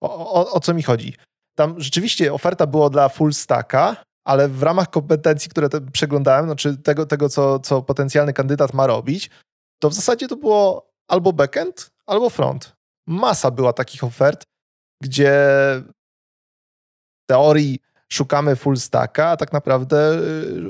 [0.02, 1.14] O, o, o co mi chodzi?
[1.56, 7.06] Tam rzeczywiście oferta była dla full stacka, ale w ramach kompetencji, które przeglądałem, znaczy tego,
[7.06, 9.30] tego co, co potencjalny kandydat ma robić,
[9.82, 12.76] to w zasadzie to było albo backend, albo front.
[13.06, 14.44] Masa była takich ofert,
[15.02, 15.32] gdzie
[17.22, 17.78] w teorii
[18.12, 20.18] szukamy full stacka, a tak naprawdę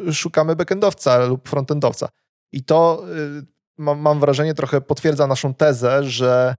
[0.09, 2.09] y, szukamy backendowca lub frontendowca.
[2.53, 3.05] I to
[3.41, 3.47] y,
[3.79, 6.55] mam, mam wrażenie trochę potwierdza naszą tezę, że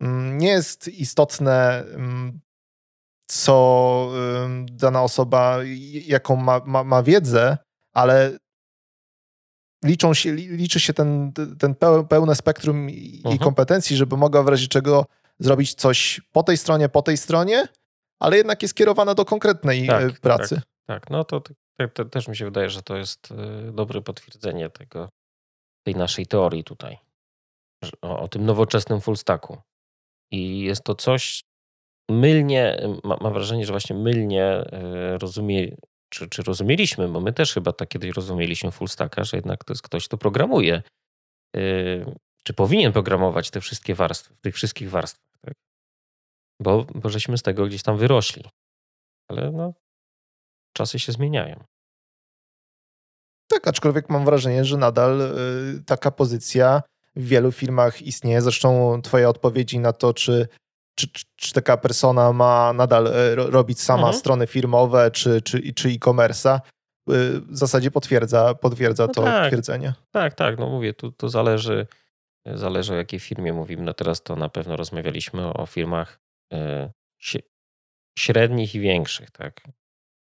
[0.00, 2.40] mm, nie jest istotne, mm,
[3.26, 4.10] co
[4.64, 5.58] dana osoba,
[6.06, 7.58] jaką ma, ma, ma wiedzę,
[7.94, 8.38] ale
[9.84, 13.38] liczą się, li- liczy się ten, ten peł- pełne spektrum i, Mhm.
[13.38, 15.06] kompetencji, żeby mogła w razie czego
[15.38, 17.68] zrobić coś po tej stronie, po tej stronie,
[18.20, 20.60] ale jednak jest kierowana do konkretnej Tak, e, pracy.
[20.88, 21.54] Tak, no to, to,
[21.94, 23.30] to też mi się wydaje, że to jest
[23.68, 25.08] y, dobre potwierdzenie tego,
[25.86, 26.98] tej naszej teorii tutaj.
[28.02, 29.58] O, o tym nowoczesnym full stacku.
[30.30, 31.42] I jest to coś
[32.10, 34.64] mylnie, ma, mam wrażenie, że właśnie mylnie
[35.20, 35.76] rozumie,
[36.08, 39.72] czy, czy rozumieliśmy, bo my też chyba tak kiedyś rozumieliśmy full stacka, że jednak to
[39.72, 40.82] jest ktoś, kto programuje.
[41.56, 42.04] y,
[42.42, 45.54] Czy powinien programować te wszystkie warstwy, tych wszystkich warstwach, tak?
[46.60, 48.44] Bo, bo żeśmy z tego gdzieś tam wyrośli.
[49.30, 49.74] Ale no,
[50.72, 51.64] czasy się zmieniają.
[53.50, 56.82] Tak, aczkolwiek mam wrażenie, że nadal y, taka pozycja
[57.16, 58.42] w wielu firmach istnieje.
[58.42, 60.48] Zresztą twoje odpowiedzi na to, czy,
[60.96, 61.06] czy,
[61.36, 64.14] czy- taka persona ma nadal ro- robić sama Mhm.
[64.18, 66.60] strony firmowe, czy, czy, czy e-commerce'a,
[67.10, 69.48] y, w zasadzie potwierdza, potwierdza No to tak.
[69.48, 69.94] twierdzenie.
[70.10, 71.86] Tak, tak, no mówię, tu to zależy,
[72.46, 73.82] zależy o jakiej firmie mówimy.
[73.82, 76.18] No teraz to na pewno rozmawialiśmy o firmach
[76.52, 76.90] e,
[78.18, 79.60] średnich i większych, tak.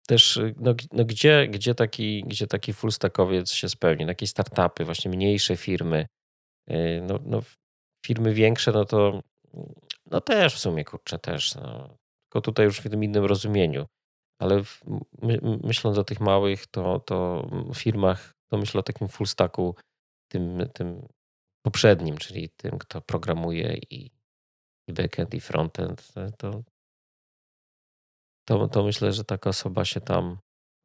[0.08, 4.06] Też, no, no gdzie, gdzie, taki, gdzie taki full stackowiec się spełni?
[4.06, 6.06] Takie startupy, właśnie mniejsze firmy.
[6.70, 7.42] E, No, no
[8.06, 9.22] firmy większe, no to
[10.14, 11.56] no też w sumie, kurczę, też.
[11.56, 11.98] No.
[12.24, 13.86] Tylko tutaj już w tym innym rozumieniu.
[14.42, 14.84] Ale w,
[15.22, 19.76] my, myśląc o tych małych, to, to firmach, to myślę o takim full stacku
[20.32, 21.08] tym, tym
[21.66, 24.12] poprzednim, czyli tym, kto programuje i,
[24.90, 26.64] i backend, i frontend, to,
[28.48, 30.38] to, to myślę, że taka osoba się tam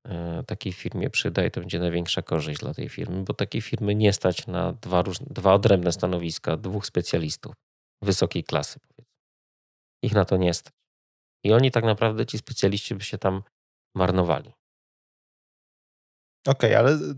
[0.06, 3.94] e, takiej firmie przyda i to będzie największa korzyść dla tej firmy, bo takiej firmy
[3.94, 7.54] nie stać na dwa, różne, dwa odrębne stanowiska, dwóch specjalistów
[8.02, 8.80] wysokiej klasy.
[10.02, 10.72] Ich na to nie stać.
[11.44, 13.42] I oni tak naprawdę, ci specjaliści, by się tam
[13.96, 14.52] marnowali.
[16.46, 17.14] Okej, ale y,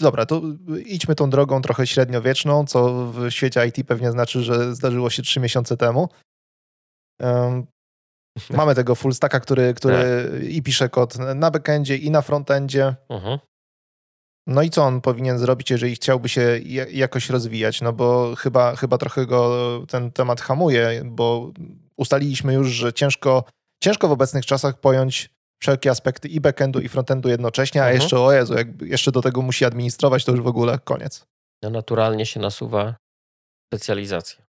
[0.00, 0.42] dobra, to
[0.86, 5.40] idźmy tą drogą trochę średniowieczną, co w świecie IT pewnie znaczy, że zdarzyło się trzy
[5.40, 6.08] miesiące temu.
[7.20, 7.66] Em,
[8.50, 12.94] Mamy tego full stacka, który, który i pisze kod na backendzie, i na frontendzie.
[13.08, 13.38] Mhm.
[14.46, 17.80] No i co on powinien zrobić, jeżeli chciałby się ja- jakoś rozwijać?
[17.80, 21.52] No bo chyba, chyba trochę go ten temat hamuje, bo
[21.96, 23.44] ustaliliśmy już, że ciężko,
[23.82, 25.30] ciężko w obecnych czasach pojąć
[25.62, 28.00] wszelkie aspekty i backendu, i frontendu jednocześnie, a Mhm.
[28.00, 31.26] jeszcze, o Jezu, jak jeszcze do tego musi administrować, to już w ogóle koniec.
[31.62, 32.96] No naturalnie się nasuwa
[33.72, 34.44] specjalizacja.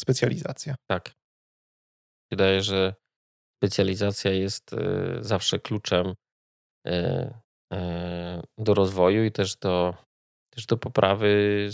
[0.00, 0.74] Specjalizacja.
[0.90, 1.12] Tak.
[2.30, 2.94] Wydaje, że
[3.58, 4.78] specjalizacja jest e,
[5.20, 6.14] zawsze kluczem
[6.86, 7.40] e,
[7.72, 9.94] e, do rozwoju i też do,
[10.54, 11.68] też do poprawy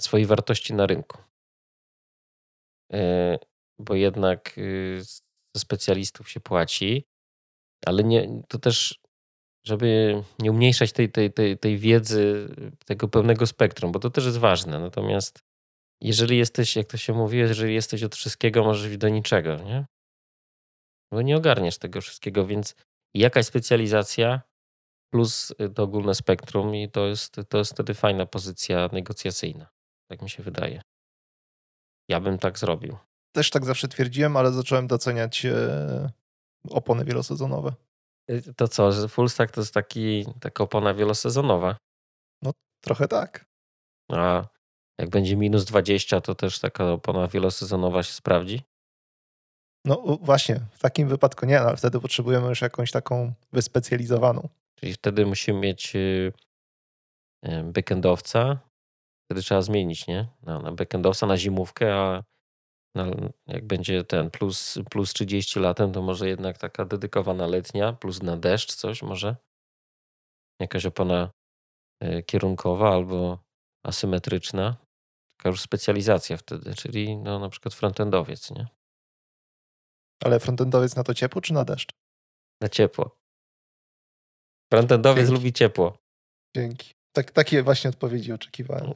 [0.00, 1.18] swojej wartości na rynku.
[3.80, 5.00] Bo jednak y,
[5.54, 7.04] ze specjalistów się płaci,
[7.86, 9.00] ale nie, to też
[9.66, 12.48] żeby nie umniejszać tej, tej, tej, tej wiedzy,
[12.86, 14.78] tego pełnego spektrum, bo to też jest ważne.
[14.78, 15.40] Natomiast
[16.00, 19.86] jeżeli jesteś, jak to się mówi, jeżeli jesteś od wszystkiego, możesz być do niczego, nie?
[21.12, 22.74] Bo nie ogarniesz tego wszystkiego, więc
[23.14, 24.42] jakaś specjalizacja
[25.12, 29.68] plus to ogólne spektrum i to jest, to jest wtedy fajna pozycja negocjacyjna.
[30.10, 30.82] Tak mi się wydaje.
[32.08, 32.96] Ja bym tak zrobił.
[33.32, 36.10] Też tak zawsze twierdziłem, ale zacząłem doceniać e,
[36.70, 37.72] opony wielosezonowe.
[38.30, 41.76] Y, to co, że full stack to jest taki, taka opona wielosezonowa?
[42.42, 43.44] No trochę tak.
[44.12, 44.44] A
[44.98, 48.62] jak będzie minus 20, to też taka opona wielosezonowa się sprawdzi?
[49.84, 54.48] No właśnie, w takim wypadku nie, no, ale wtedy potrzebujemy już jakąś taką wyspecjalizowaną.
[54.74, 56.32] Czyli wtedy musimy mieć y,
[57.64, 58.58] backendowca,
[59.24, 60.28] wtedy trzeba zmienić, nie?
[60.42, 62.22] Na backendowca, na zimówkę, a
[62.94, 63.06] na,
[63.46, 68.36] jak będzie ten plus, plus 30 latem, to może jednak taka dedykowana letnia, plus na
[68.36, 69.36] deszcz coś może?
[70.60, 71.30] Jakaś opona
[72.04, 73.38] y, kierunkowa albo
[73.84, 74.76] asymetryczna.
[75.38, 78.68] Taka już specjalizacja wtedy, czyli no, na przykład frontendowiec, nie?
[80.24, 81.90] Ale frontendowiec na to ciepło czy na deszcz?
[82.62, 83.16] Na ciepło.
[84.72, 85.38] Frontendowiec Dzięki.
[85.38, 85.98] lubi ciepło.
[86.56, 86.92] Dzięki.
[87.12, 88.92] Tak, takie właśnie odpowiedzi oczekiwałem.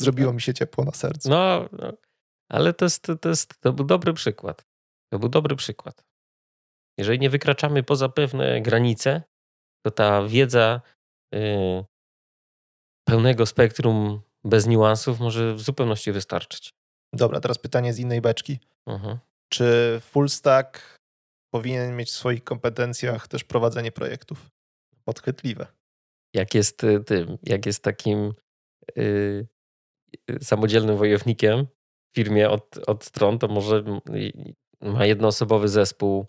[0.00, 1.28] Zrobiło mi się ciepło na sercu.
[1.30, 1.92] No, no
[2.48, 4.66] ale to, jest, to, jest, to był dobry przykład.
[5.12, 6.04] To był dobry przykład.
[6.98, 9.22] Jeżeli nie wykraczamy poza pewne granice,
[9.86, 10.80] to ta wiedza
[11.32, 11.84] yy,
[13.08, 16.74] pełnego spektrum bez niuansów może w zupełności wystarczyć.
[17.12, 18.58] Dobra, teraz pytanie z innej beczki.
[18.86, 19.18] Mhm.
[19.52, 20.98] Czy full stack
[21.54, 24.50] powinien mieć w swoich kompetencjach też prowadzenie projektów?
[25.04, 25.66] Podchwytliwe.
[26.34, 28.34] Jak jest y, tym, jak jest takim
[28.96, 29.46] yy,
[30.40, 31.66] samodzielnym wojownikiem
[32.14, 33.84] firmie od, od stron, to może
[34.80, 36.26] ma jednoosobowy zespół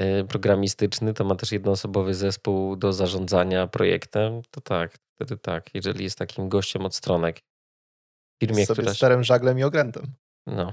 [0.00, 6.04] y, programistyczny, to ma też jednoosobowy zespół do zarządzania projektem, to tak, wtedy tak, jeżeli
[6.04, 7.38] jest takim gościem od stronek.
[8.36, 8.94] W firmie, Sobie która...
[8.94, 10.12] sterem, żaglem i okrętem.
[10.46, 10.72] No.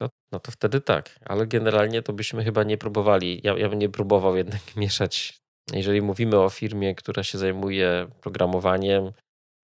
[0.00, 3.40] No, no to wtedy tak, ale generalnie to byśmy chyba nie próbowali.
[3.44, 5.38] Ja, ja bym nie próbował jednak mieszać.
[5.72, 9.12] Jeżeli mówimy o firmie, która się zajmuje programowaniem,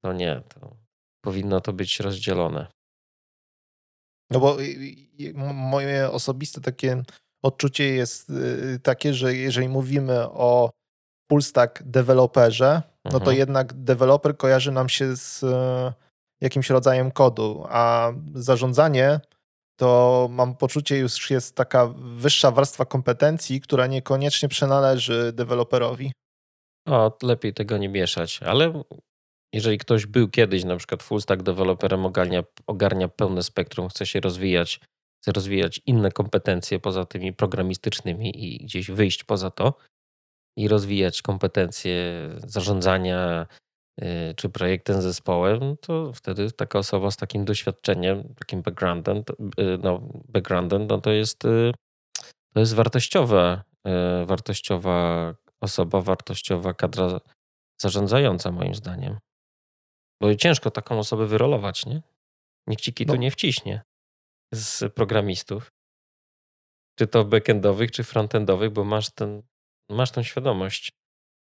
[0.04, 0.76] to nie, to
[1.24, 2.66] powinno to być rozdzielone.
[4.30, 4.56] No bo
[5.54, 7.02] moje osobiste takie
[7.42, 10.70] odczucie jest y, takie, że jeżeli mówimy o
[11.30, 13.36] full stack deweloperze, no to Mhm.
[13.36, 15.92] jednak deweloper kojarzy nam się z e,
[16.40, 19.20] jakimś rodzajem kodu, a zarządzanie
[19.76, 26.12] to mam poczucie już jest taka wyższa warstwa kompetencji, która niekoniecznie przynależy deweloperowi.
[26.88, 28.82] O, lepiej tego nie mieszać, ale
[29.54, 34.20] jeżeli ktoś był kiedyś na przykład full stack deweloperem, ogarnia, ogarnia pełne spektrum, chce się
[34.20, 34.80] rozwijać,
[35.22, 39.74] chce rozwijać inne kompetencje poza tymi programistycznymi i gdzieś wyjść poza to
[40.56, 41.94] i rozwijać kompetencje
[42.46, 43.46] zarządzania
[44.02, 50.08] y, czy projektem, zespołem, to wtedy taka osoba z takim doświadczeniem, takim backgroundem, y, no,
[50.28, 51.72] backgroundem no to jest y,
[52.54, 53.64] to jest wartościowa,
[54.26, 57.20] wartościowa osoba, wartościowa kadra
[57.80, 59.18] zarządzająca moim zdaniem.
[60.20, 62.02] Bo ciężko taką osobę wyrolować, nie?
[62.66, 63.18] Nikt ci kitu No.
[63.18, 63.82] nie wciśnie
[64.54, 65.72] z programistów.
[66.98, 69.42] Czy to backendowych, czy frontendowych, bo masz, ten,
[69.90, 70.92] masz tą świadomość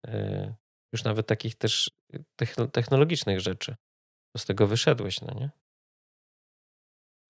[0.06, 0.54] y,
[0.92, 1.90] już nawet takich też
[2.40, 3.74] techno- technologicznych rzeczy.
[4.36, 5.50] Z tego wyszedłeś, no nie?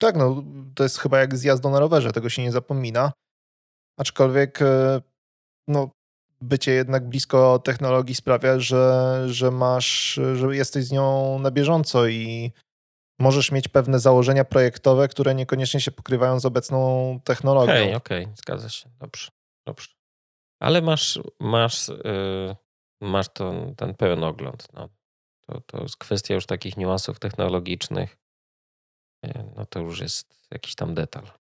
[0.01, 0.43] Tak, no
[0.75, 3.13] to jest chyba jak z jazdą na rowerze, tego się nie zapomina.
[3.99, 5.01] Aczkolwiek e,
[5.69, 5.91] no,
[6.45, 12.53] bycie jednak blisko technologii sprawia, że, że masz, że jesteś z nią na bieżąco i
[13.19, 17.73] możesz mieć pewne założenia projektowe, które niekoniecznie się pokrywają z obecną technologią.
[17.73, 18.91] Okej, okej, zgadza się.
[19.01, 19.31] Dobrze,
[19.67, 19.89] dobrze.
[20.61, 22.57] Ale masz, masz, yy,
[23.01, 24.69] masz ten, ten pełen ogląd.
[24.73, 24.89] No.
[25.47, 28.17] To, to jest kwestia już takich niuansów technologicznych.
[29.23, 31.44] Yy, No to już jest jakiś tam detal.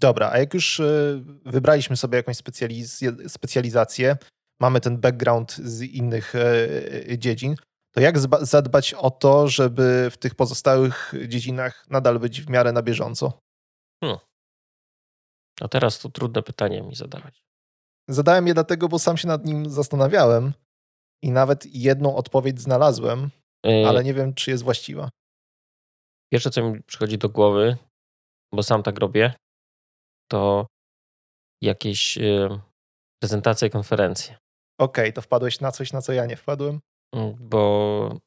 [0.00, 0.84] Dobra, a jak już e,
[1.44, 4.16] wybraliśmy sobie jakąś specjaliz- specjalizację,
[4.60, 7.54] mamy ten background z innych e, dziedzin,
[7.94, 12.82] to jak zadbać o to, żeby w tych pozostałych dziedzinach nadal być w miarę na
[12.82, 13.38] bieżąco?
[15.60, 17.42] A teraz to trudne pytanie mi zadałeś.
[18.08, 20.52] Zadałem je dlatego, bo sam się nad nim zastanawiałem
[21.22, 23.30] i nawet jedną odpowiedź znalazłem,
[23.64, 25.10] Yy, ale nie wiem, czy jest właściwa.
[26.32, 27.76] Pierwsze, co mi przychodzi do głowy,
[28.54, 29.34] bo sam tak robię,
[30.30, 30.66] to
[31.62, 32.60] jakieś yy,
[33.22, 34.38] prezentacje, konferencje.
[34.80, 36.80] Okej, to wpadłeś na coś, na co ja nie wpadłem.
[37.14, 38.18] Mm, bo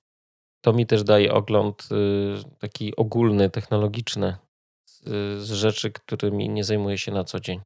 [0.66, 4.38] to mi też daje ogląd y, taki ogólny, technologiczny
[4.90, 5.02] z,
[5.44, 7.62] z rzeczy, którymi nie zajmuję się na co dzień.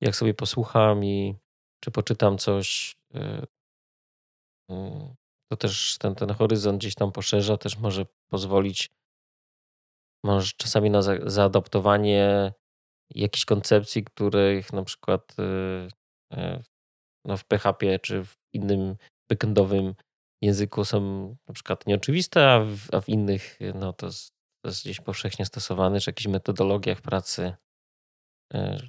[0.00, 1.34] Jak sobie posłucham i
[1.84, 2.96] czy poczytam coś,
[5.50, 8.90] to też ten, ten horyzont gdzieś tam poszerza, też może pozwolić
[10.24, 12.52] może czasami na za, zaadaptowanie
[13.14, 15.36] jakichś koncepcji, których na przykład
[17.24, 18.96] no, w PHP czy w innym
[19.30, 19.94] backendowym
[20.42, 24.28] języku są na przykład nieoczywiste, a w, a w innych no, to, jest,
[24.64, 27.54] to jest gdzieś powszechnie stosowane, czy jakichś metodologiach pracy.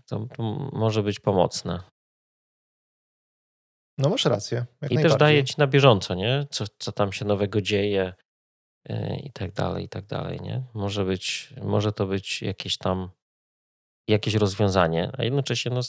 [0.05, 1.83] To, to może być pomocne.
[3.97, 4.65] No masz rację.
[4.89, 6.47] I też daje ci na bieżąco, nie?
[6.49, 8.13] Co, co tam się nowego dzieje
[9.23, 10.63] i tak dalej, i tak dalej, nie?
[10.73, 13.09] Może być, może to być jakieś tam
[14.07, 15.81] jakieś rozwiązanie, a jednocześnie no,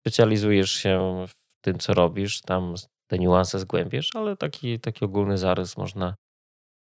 [0.00, 2.74] specjalizujesz się w tym, co robisz, tam
[3.06, 6.14] te niuanse zgłębiesz, ale taki, taki ogólny zarys można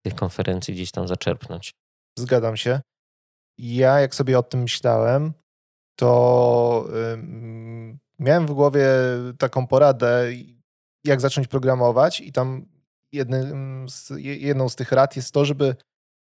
[0.05, 1.72] tych konferencji gdzieś tam zaczerpnąć.
[2.18, 2.81] Zgadzam się.
[3.59, 5.33] Ja, jak sobie o tym myślałem,
[5.96, 6.88] to
[8.18, 8.87] miałem w głowie
[9.38, 10.29] taką poradę,
[11.05, 12.66] jak zacząć programować, i tam
[13.12, 15.77] jednym z, jedną z tych rad jest to, żeby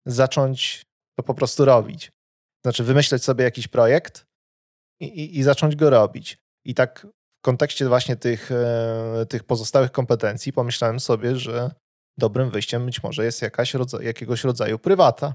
[0.06, 0.82] zacząć
[1.18, 2.11] to po prostu robić.
[2.64, 4.26] Znaczy, wymyśleć sobie jakiś projekt
[5.00, 6.38] i, i, i zacząć go robić.
[6.66, 11.70] I tak w kontekście właśnie tych, e, tych pozostałych kompetencji pomyślałem sobie, że
[12.18, 15.34] dobrym wyjściem być może jest jakaś rodza jakiegoś rodzaju prywata.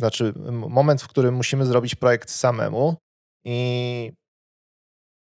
[0.00, 2.96] Znaczy, moment, w którym musimy zrobić projekt samemu
[3.44, 4.12] i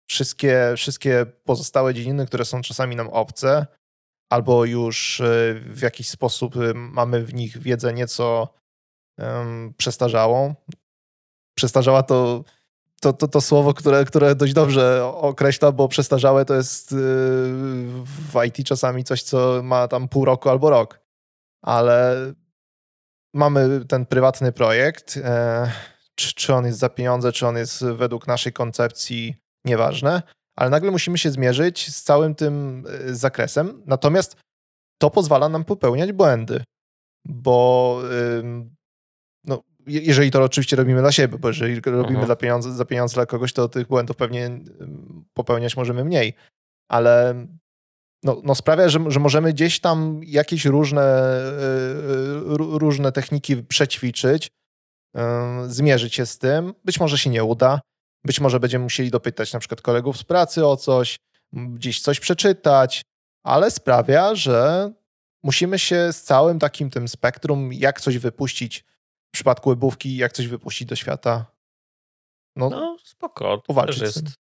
[0.09, 3.65] wszystkie, wszystkie pozostałe dziedziny, które są czasami nam obce,
[4.31, 8.53] albo już e, w jakiś sposób e, mamy w nich wiedzę nieco
[9.17, 10.55] um, przestarzałą.
[11.55, 12.43] Przestarzała to
[13.01, 16.95] to, to, to słowo, które, które dość dobrze określa, bo przestarzałe to jest y,
[18.05, 20.99] w IT czasami coś, co ma tam pół roku albo rok.
[21.61, 22.15] Ale
[23.33, 25.17] mamy ten prywatny projekt.
[25.17, 25.71] E,
[26.15, 29.35] czy, czy on jest za pieniądze, czy on jest według naszej koncepcji,
[29.65, 30.21] nieważne,
[30.55, 33.83] ale nagle musimy się zmierzyć z całym tym y, zakresem.
[33.85, 34.35] Natomiast
[34.97, 36.63] to pozwala nam popełniać błędy,
[37.25, 38.01] bo
[39.87, 42.25] jeżeli to oczywiście robimy dla siebie, bo jeżeli robimy mhm.
[42.25, 44.59] dla pieniądze, za pieniądze dla kogoś, to tych błędów pewnie
[45.33, 46.33] popełniać możemy mniej.
[46.89, 47.45] Ale
[48.23, 54.51] no, no sprawia, że, że możemy gdzieś tam jakieś różne, e, różne techniki przećwiczyć,
[55.67, 56.73] zmierzyć się z tym.
[56.85, 57.81] Być może się nie uda.
[58.25, 61.17] Być może będziemy musieli dopytać na przykład kolegów z pracy o coś,
[61.53, 63.01] gdzieś coś przeczytać,
[63.43, 64.91] ale sprawia, że
[65.43, 68.85] musimy się z całym takim tym spektrum, jak coś wypuścić
[69.31, 71.45] w przypadku webówki, jak coś wypuścić do świata.
[72.55, 73.57] No, no spoko.
[73.57, 74.35] Powalczyć też jest,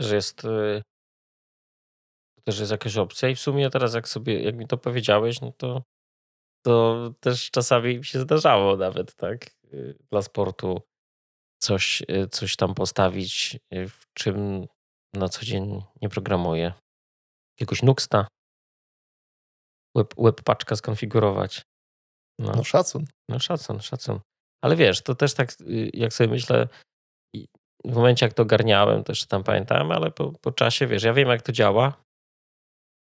[0.00, 0.82] że jest y,
[2.44, 5.52] też jest jakaś opcja i w sumie teraz jak sobie, jak mi to powiedziałeś, no
[5.52, 5.82] to
[6.66, 10.80] to też czasami się zdarzało nawet, tak, y, dla sportu
[11.62, 14.66] coś, y, coś tam postawić, w czym
[15.14, 16.72] na co dzień nie programuję.
[17.60, 18.26] Jakiegoś Nuxta,
[19.96, 21.62] web, web paczka skonfigurować.
[22.42, 22.52] No.
[22.56, 23.04] no szacun.
[23.28, 24.20] No szacun, szacun.
[24.64, 26.68] Ale wiesz, to też tak, y, jak sobie myślę,
[27.84, 31.28] w momencie jak to garniałem, też tam pamiętałem, ale po, po czasie, wiesz, ja wiem
[31.28, 32.04] jak to działa,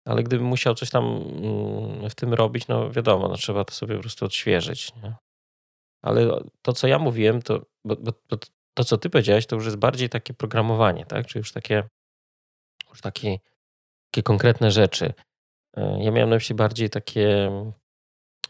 [0.07, 3.95] ale gdybym musiał coś tam mm, w tym robić, no wiadomo, no trzeba to sobie
[3.95, 4.95] po prostu odświeżyć.
[4.95, 5.15] Nie?
[6.03, 8.37] Ale to, co ja mówiłem, to, bo, bo, bo
[8.73, 11.27] to, co ty powiedziałeś, to już jest bardziej takie programowanie, tak?
[11.27, 11.83] Czy już takie,
[12.89, 13.39] już takie,
[14.11, 15.13] takie konkretne rzeczy.
[15.77, 17.51] E, ja miałem na myśli bardziej takie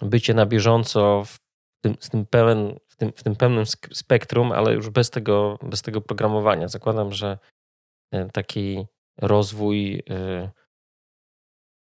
[0.02, 1.38] bycie na bieżąco w
[1.82, 5.82] tym, z tym pełen, w, tym, w tym pełnym spektrum, ale już bez tego, bez
[5.82, 6.68] tego programowania.
[6.68, 7.38] Zakładam, że
[8.12, 8.86] e, taki
[9.22, 10.52] rozwój e,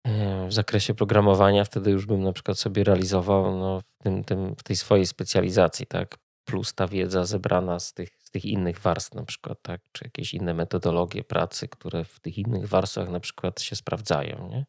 [0.08, 4.56] e, w zakresie programowania wtedy już bym na przykład sobie realizował no, w, tym, tym,
[4.56, 6.18] w tej swojej specjalizacji, tak?
[6.46, 9.82] Plus ta wiedza zebrana z tych, z tych innych warstw na przykład, tak?
[9.92, 14.66] Czy jakieś inne metodologie pracy, które w tych innych warstwach na przykład się sprawdzają, nie?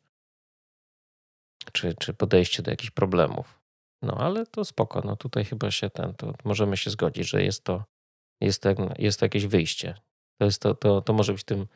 [1.73, 3.63] Czy, czy podejście do jakichś problemów.
[4.03, 7.65] No ale to spoko, no tutaj chyba się ten, to możemy się zgodzić, że jest
[7.65, 7.85] to,
[8.41, 9.95] jest to, jest to jakieś wyjście.
[10.41, 11.67] To, jest to, to, to może być tym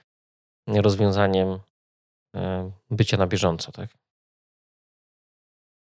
[0.67, 1.59] rozwiązaniem
[2.37, 3.91] e, bycia na bieżąco, tak?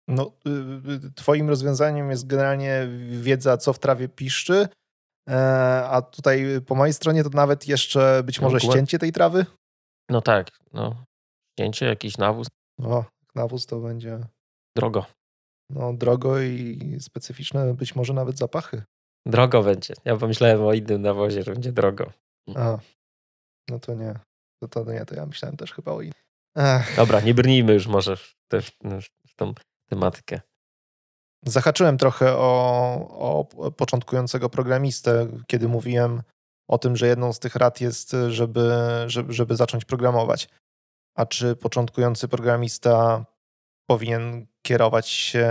[0.08, 4.68] No, y, y, twoim rozwiązaniem jest generalnie wiedza, co w trawie piszczy,
[5.28, 5.34] e,
[5.88, 9.46] a tutaj po mojej stronie to nawet jeszcze być może no, ścięcie tej trawy?
[10.10, 11.04] No tak, no.
[11.52, 12.48] Ścięcie, jakiś nawóz.
[12.82, 13.04] O,
[13.38, 14.18] nawóz to będzie.
[14.76, 15.06] Drogo.
[15.70, 18.82] No, drogo i specyficzne, być może nawet zapachy.
[19.26, 19.94] Drogo będzie.
[20.04, 22.12] Ja pomyślałem o innym nawozie, że będzie drogo.
[22.54, 22.78] A,
[23.70, 24.14] no to nie.
[24.60, 26.14] To, to nie, to ja myślałem też chyba o innym.
[26.96, 28.60] Dobra, nie brnijmy już może w, te,
[29.26, 29.54] w tą
[29.90, 30.40] tematykę.
[31.44, 36.22] Zahaczyłem trochę o, o początkującego programistę, kiedy mówiłem
[36.68, 38.70] o tym, że jedną z tych rad jest, żeby,
[39.06, 40.48] żeby, żeby zacząć programować.
[41.18, 43.24] A czy początkujący programista
[43.90, 45.48] powinien kierować się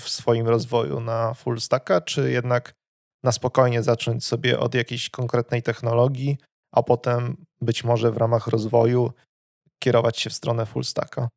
[0.00, 2.72] w swoim rozwoju na full stacka, czy jednak
[3.24, 6.36] na spokojnie zacząć sobie od jakiejś konkretnej technologii,
[6.74, 9.12] a potem być może w ramach rozwoju
[9.82, 11.28] kierować się w stronę full stacka?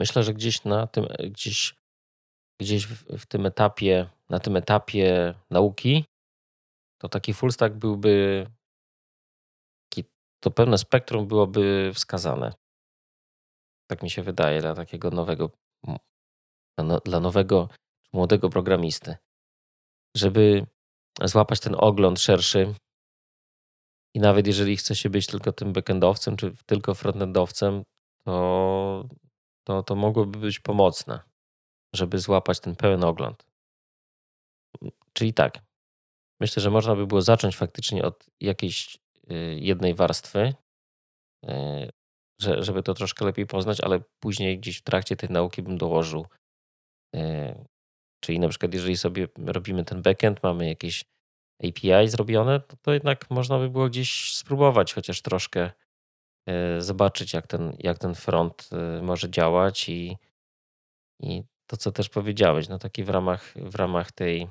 [0.00, 1.74] Myślę, że gdzieś na tym, gdzieś,
[2.60, 6.04] gdzieś w, w tym etapie, na tym etapie nauki,
[7.00, 8.46] to taki full stack byłby,
[10.42, 12.52] to pewne spektrum byłoby wskazane.
[13.90, 15.50] Tak mi się wydaje, dla takiego nowego,
[16.78, 17.68] no, dla nowego,
[18.12, 19.16] młodego programisty.
[20.16, 20.66] Żeby
[21.24, 22.74] złapać ten ogląd szerszy
[24.14, 27.82] i nawet jeżeli chce się być tylko tym backendowcem, czy tylko frontendowcem,
[28.26, 29.08] to,
[29.66, 31.20] to, to mogłoby być pomocne,
[31.94, 33.46] żeby złapać ten pełen ogląd.
[35.12, 35.58] Czyli tak,
[36.40, 39.01] myślę, że można by było zacząć faktycznie od jakiejś
[39.56, 40.54] jednej warstwy,
[41.44, 41.90] y,
[42.40, 46.26] żeby to troszkę lepiej poznać, ale później gdzieś w trakcie tej nauki bym dołożył.
[47.16, 47.64] Y,
[48.20, 51.04] czyli na przykład, jeżeli sobie robimy ten backend, mamy jakieś
[51.64, 55.70] API zrobione, to, to jednak można by było gdzieś spróbować chociaż troszkę
[56.78, 58.70] zobaczyć, jak ten, jak ten front
[59.02, 60.16] może działać i,
[61.20, 64.48] i to, co też powiedziałeś, no taki w ramach, w ramach tej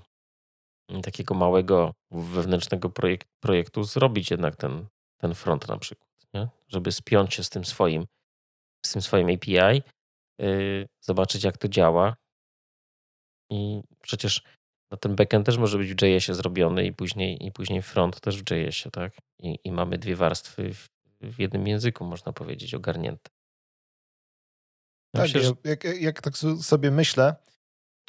[1.04, 6.48] takiego małego wewnętrznego projekt, projektu zrobić jednak ten, ten front na przykład, nie?
[6.68, 8.06] żeby spiąć się z tym swoim,
[8.86, 9.82] z tym swoim API,
[10.40, 12.16] yy, zobaczyć jak to działa
[13.52, 14.44] i przecież
[14.92, 18.44] no, ten backend też może być w JS-ie zrobiony i później, i później front też
[18.44, 19.14] w JS-ie, tak?
[19.40, 20.88] I, I, mamy dwie warstwy w,
[21.22, 23.30] w, jednym języku, można powiedzieć, ogarnięte.
[25.16, 25.54] tak, myślę, że...
[25.64, 27.36] jak, jak tak sobie myślę,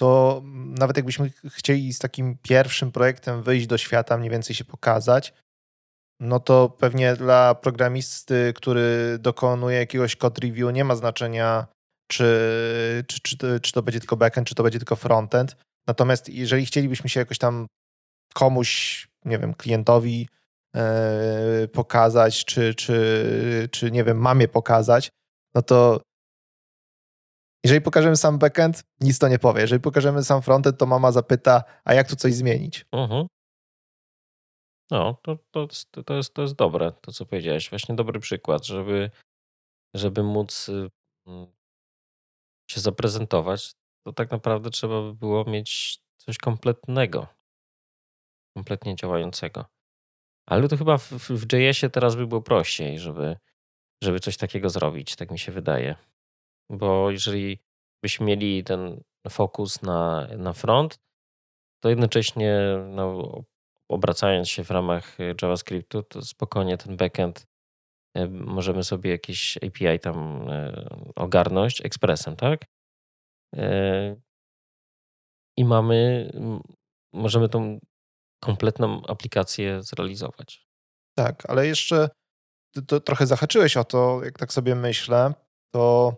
[0.03, 0.43] to
[0.79, 5.33] nawet jakbyśmy chcieli z takim pierwszym projektem wyjść do świata, mniej więcej się pokazać,
[6.21, 11.67] no to pewnie dla programisty, który dokonuje jakiegoś code review, nie ma znaczenia,
[12.11, 15.57] czy, czy, czy, czy to będzie tylko backend, czy to będzie tylko frontend.
[15.87, 17.67] Natomiast jeżeli chcielibyśmy się jakoś tam
[18.35, 20.29] komuś, nie wiem, klientowi
[20.75, 25.09] yy, pokazać, czy, czy, czy nie wiem, mamie pokazać,
[25.55, 26.01] no to
[27.65, 29.61] jeżeli pokażemy sam backend, nic to nie powie.
[29.61, 32.87] Jeżeli pokażemy sam frontend, to mama zapyta, a jak tu coś zmienić?
[32.93, 33.27] Uh-huh.
[34.91, 35.69] No, to, to,
[36.05, 37.71] to, jest, to jest dobre, to co powiedziałeś.
[37.71, 39.11] Właśnie dobry przykład, żeby,
[39.95, 40.91] żeby móc y,
[41.27, 41.47] mm,
[42.71, 43.73] się zaprezentować,
[44.07, 47.27] to tak naprawdę trzeba by było mieć coś kompletnego,
[48.57, 49.65] kompletnie działającego.
[50.47, 53.37] Ale to chyba w, w JS-ie teraz by było prościej, żeby,
[54.03, 56.12] żeby coś takiego zrobić, tak mi się wydaje
[56.73, 57.59] bo jeżeli
[58.03, 60.99] byśmy mieli ten fokus na, na front,
[61.83, 63.33] to jednocześnie no,
[63.91, 67.47] obracając się w ramach JavaScriptu, to spokojnie ten backend
[68.17, 72.65] e, możemy sobie jakieś API tam e, ogarnąć ekspresem, tak?
[75.57, 76.31] I mamy,
[77.13, 77.79] możemy tą
[78.43, 80.67] kompletną aplikację zrealizować.
[81.19, 82.09] Tak, ale jeszcze
[82.87, 85.35] to trochę zahaczyłeś o to, jak tak sobie myślę,
[85.75, 86.15] to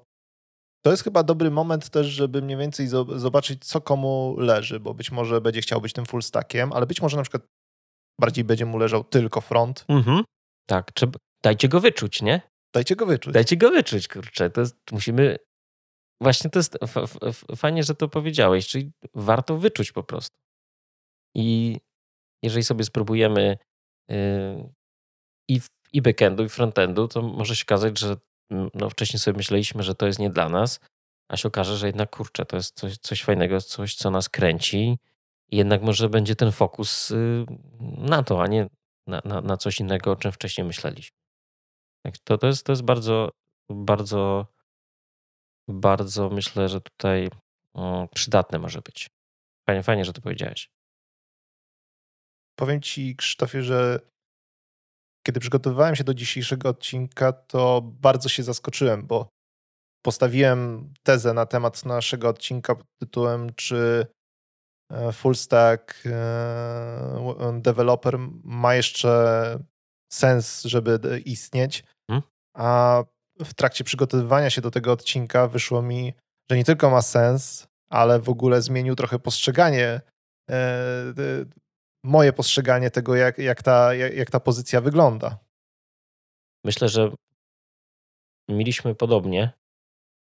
[0.85, 5.11] to jest chyba dobry moment też, żeby mniej więcej zobaczyć, co komu leży, bo być
[5.11, 7.43] może będzie chciał być tym full stackiem, ale być może na przykład
[8.21, 9.85] bardziej będzie mu leżał tylko front.
[9.89, 10.25] Mhm.
[10.69, 12.41] Tak, trzeba, dajcie go wyczuć, nie?
[12.75, 13.35] Dajcie go wyczuć.
[13.35, 14.51] Dajcie go wyczuć, kurczę.
[14.51, 15.37] To jest, musimy.
[16.21, 16.79] Właśnie to jest
[17.57, 20.37] fajnie, że to powiedziałeś, czyli warto wyczuć po prostu.
[21.37, 21.79] I
[22.43, 23.59] jeżeli sobie spróbujemy
[24.09, 24.17] yy,
[25.49, 25.61] i,
[25.93, 28.17] i backendu, i frontendu, to może się okazać, że
[28.51, 30.81] no wcześniej sobie myśleliśmy, że to jest nie dla nas,
[31.29, 34.99] a się okaże, że jednak kurczę, to jest coś, coś fajnego, coś, co nas kręci.
[35.51, 37.45] I jednak może będzie ten fokus y,
[37.99, 38.69] na to, a nie
[39.07, 41.17] na, na, na coś innego, o czym wcześniej myśleliśmy.
[42.25, 43.31] To, to, jest, to jest bardzo,
[43.71, 44.47] bardzo,
[45.69, 47.31] bardzo myślę, że tutaj
[48.15, 49.11] przydatne może być.
[49.67, 50.71] Fajnie, fajnie, że to powiedziałeś.
[52.59, 54.01] Powiem ci, Krzysztofie, że
[55.27, 59.29] kiedy przygotowywałem się do dzisiejszego odcinka, to bardzo się zaskoczyłem, bo
[60.05, 64.07] postawiłem tezę na temat naszego odcinka pod tytułem, czy
[64.93, 69.59] e, full stack e, developer ma jeszcze
[70.13, 71.85] sens, żeby istnieć.
[72.11, 72.23] Hmm?
[72.57, 73.03] A
[73.45, 76.15] w trakcie przygotowywania się do tego odcinka wyszło mi,
[76.51, 80.01] że nie tylko ma sens, ale w ogóle zmienił trochę postrzeganie
[80.51, 81.15] e,
[82.05, 85.39] moje postrzeganie tego, jak, jak, ta, jak, jak ta pozycja wygląda.
[86.65, 87.11] Myślę, że
[88.49, 89.53] mieliśmy podobnie,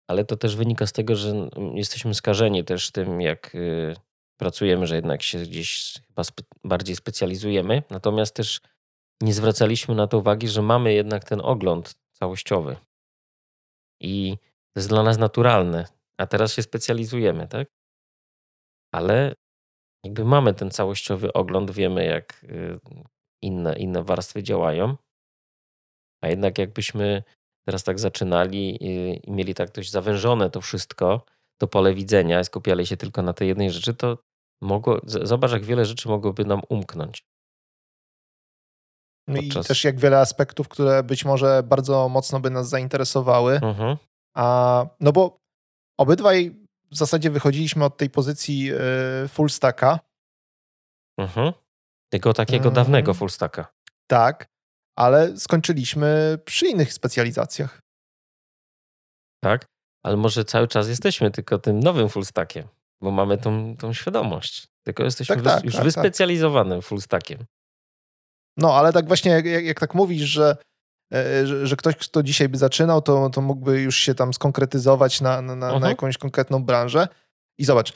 [0.08, 3.94] ale to też wynika z tego, że jesteśmy skażeni też tym, jak y,
[4.40, 7.82] pracujemy, że jednak się gdzieś chyba spe bardziej specjalizujemy.
[7.90, 8.60] Natomiast też
[9.22, 12.76] nie zwracaliśmy na to uwagi, że mamy jednak ten ogląd całościowy.
[14.00, 14.36] I
[14.72, 15.86] to jest dla nas naturalne,
[16.18, 17.68] a teraz się specjalizujemy, tak?
[18.94, 19.34] Ale
[20.06, 22.80] jakby mamy ten całościowy ogląd, wiemy jak y,
[23.42, 24.96] inne, inne warstwy działają,
[26.22, 27.22] a jednak jakbyśmy
[27.66, 31.24] teraz tak zaczynali i, i mieli tak dość zawężone to wszystko,
[31.60, 34.18] to pole widzenia, skupiali się tylko na tej jednej rzeczy, to
[34.62, 37.24] mogło, zobacz jak wiele rzeczy mogłoby nam umknąć.
[39.28, 43.54] No i też jak wiele aspektów, które być może bardzo mocno by nas zainteresowały.
[43.54, 43.96] Mhm.
[44.36, 45.38] A, no bo
[46.00, 48.72] obydwaj w zasadzie wychodziliśmy od tej pozycji
[49.24, 50.00] y, full stacka.
[51.18, 51.52] Mhm.
[52.12, 52.74] Tego takiego hmm.
[52.74, 53.72] dawnego full stacka.
[54.06, 54.46] Tak,
[54.98, 57.80] ale skończyliśmy przy innych specjalizacjach.
[59.44, 59.66] Tak,
[60.04, 62.68] ale może cały czas jesteśmy tylko tym nowym full stackiem,
[63.00, 64.66] bo mamy tą, tą świadomość.
[64.82, 65.84] Tylko jesteśmy tak, tak, już tak, tak.
[65.84, 67.44] wyspecjalizowanym full stackiem.
[68.56, 70.56] No, ale tak właśnie jak, jak tak mówisz, że, e,
[71.44, 75.42] że, że, ktoś, kto dzisiaj by zaczynał, to, to mógłby już się tam skonkretyzować na,
[75.42, 75.90] na, na mhm.
[75.90, 77.08] jakąś konkretną branżę.
[77.58, 77.92] I zobacz,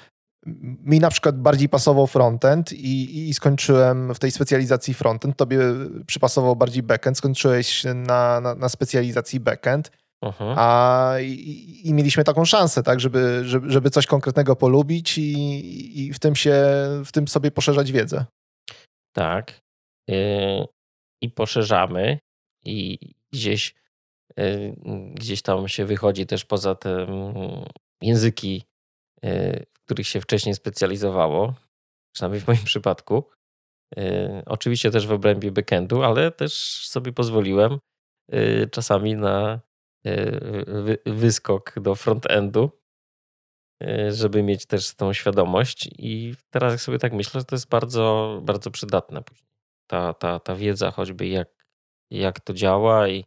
[0.84, 5.36] mi na przykład bardziej pasował frontend i, i skończyłem w tej specjalizacji frontend.
[5.36, 5.58] Tobie
[6.06, 9.90] przypasował bardziej backend, skończyłeś na, na, na specjalizacji backend.
[10.24, 10.54] Uh-huh.
[10.56, 16.12] A i, i, mieliśmy taką szansę, tak, żeby, żeby, żeby coś konkretnego polubić i, i
[16.12, 16.62] w tym się,
[17.04, 18.24] w tym sobie poszerzać wiedzę.
[19.12, 19.60] Tak.
[20.08, 20.66] Yy,
[21.22, 22.18] I poszerzamy
[22.64, 22.98] i
[23.32, 23.74] gdzieś,
[24.36, 24.76] yy,
[25.14, 27.06] gdzieś tam się wychodzi też poza te
[28.02, 28.64] języki
[29.22, 31.54] yy, których się wcześniej specjalizowało,
[32.12, 33.24] przynajmniej w moim przypadku.
[33.98, 36.52] Y, oczywiście też w obrębie backendu, ale też
[36.86, 37.78] sobie pozwoliłem
[38.34, 39.60] y, czasami na
[40.06, 42.70] y, wyskok do frontendu,
[44.08, 45.88] żeby mieć też tą świadomość.
[45.98, 49.50] I teraz jak sobie tak myślę, to jest bardzo, bardzo przydatne później.
[49.86, 51.59] Ta, ta, ta wiedza choćby jak,
[52.10, 53.24] jak to działa i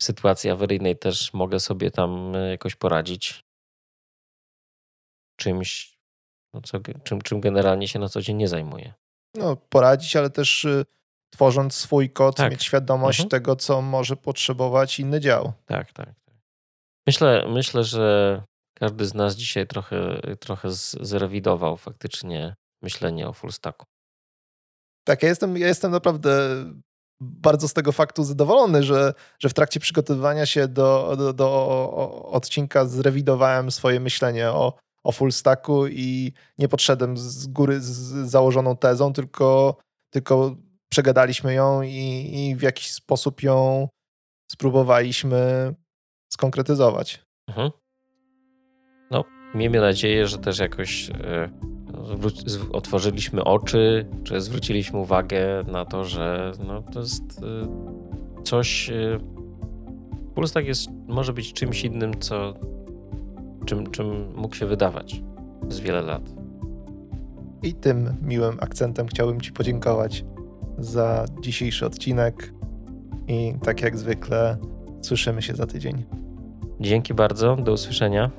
[0.00, 3.44] w sytuacji awaryjnej też mogę sobie tam jakoś poradzić
[5.36, 5.98] czymś,
[6.54, 8.94] no co, czym, czym generalnie się na co dzień nie zajmuje.
[9.36, 10.84] No, poradzić, ale też y,
[11.30, 12.50] tworząc swój kod, tak.
[12.50, 13.30] mieć świadomość mhm.
[13.30, 15.52] tego, co może potrzebować inny dział.
[15.66, 16.06] Tak, tak.
[16.24, 16.34] tak.
[17.06, 18.42] Myślę, myślę, że
[18.74, 20.68] każdy z nas dzisiaj trochę, trochę
[21.00, 23.86] zrewidował faktycznie myślenie o full stacku.
[25.04, 26.30] Tak, ja jestem, ja jestem naprawdę
[27.20, 32.84] bardzo z tego faktu zadowolony, że, że w trakcie przygotowywania się do, do, do odcinka
[32.84, 34.72] zrewidowałem swoje myślenie o,
[35.04, 39.76] o full stacku i nie podszedłem z góry z założoną tezą, tylko,
[40.10, 40.56] tylko
[40.92, 43.88] przegadaliśmy ją i, i w jakiś sposób ją
[44.52, 45.74] spróbowaliśmy
[46.32, 47.24] skonkretyzować.
[47.48, 47.70] Mhm.
[49.10, 51.50] No, miejmy nadzieję, że też jakoś e,
[52.72, 58.90] otworzyliśmy oczy, czy zwróciliśmy uwagę na to, że no, to jest e, coś.
[58.90, 59.18] E,
[60.34, 62.54] Pulstak jest, może być czymś innym, co
[63.66, 65.22] czym, czym mógł się wydawać
[65.68, 66.22] z wiele lat.
[67.62, 70.24] I tym miłym akcentem chciałbym Ci podziękować
[70.78, 72.52] za dzisiejszy odcinek.
[73.28, 74.56] I tak jak zwykle,
[75.02, 76.04] słyszymy się za tydzień.
[76.80, 78.30] Dzięki bardzo, do usłyszenia.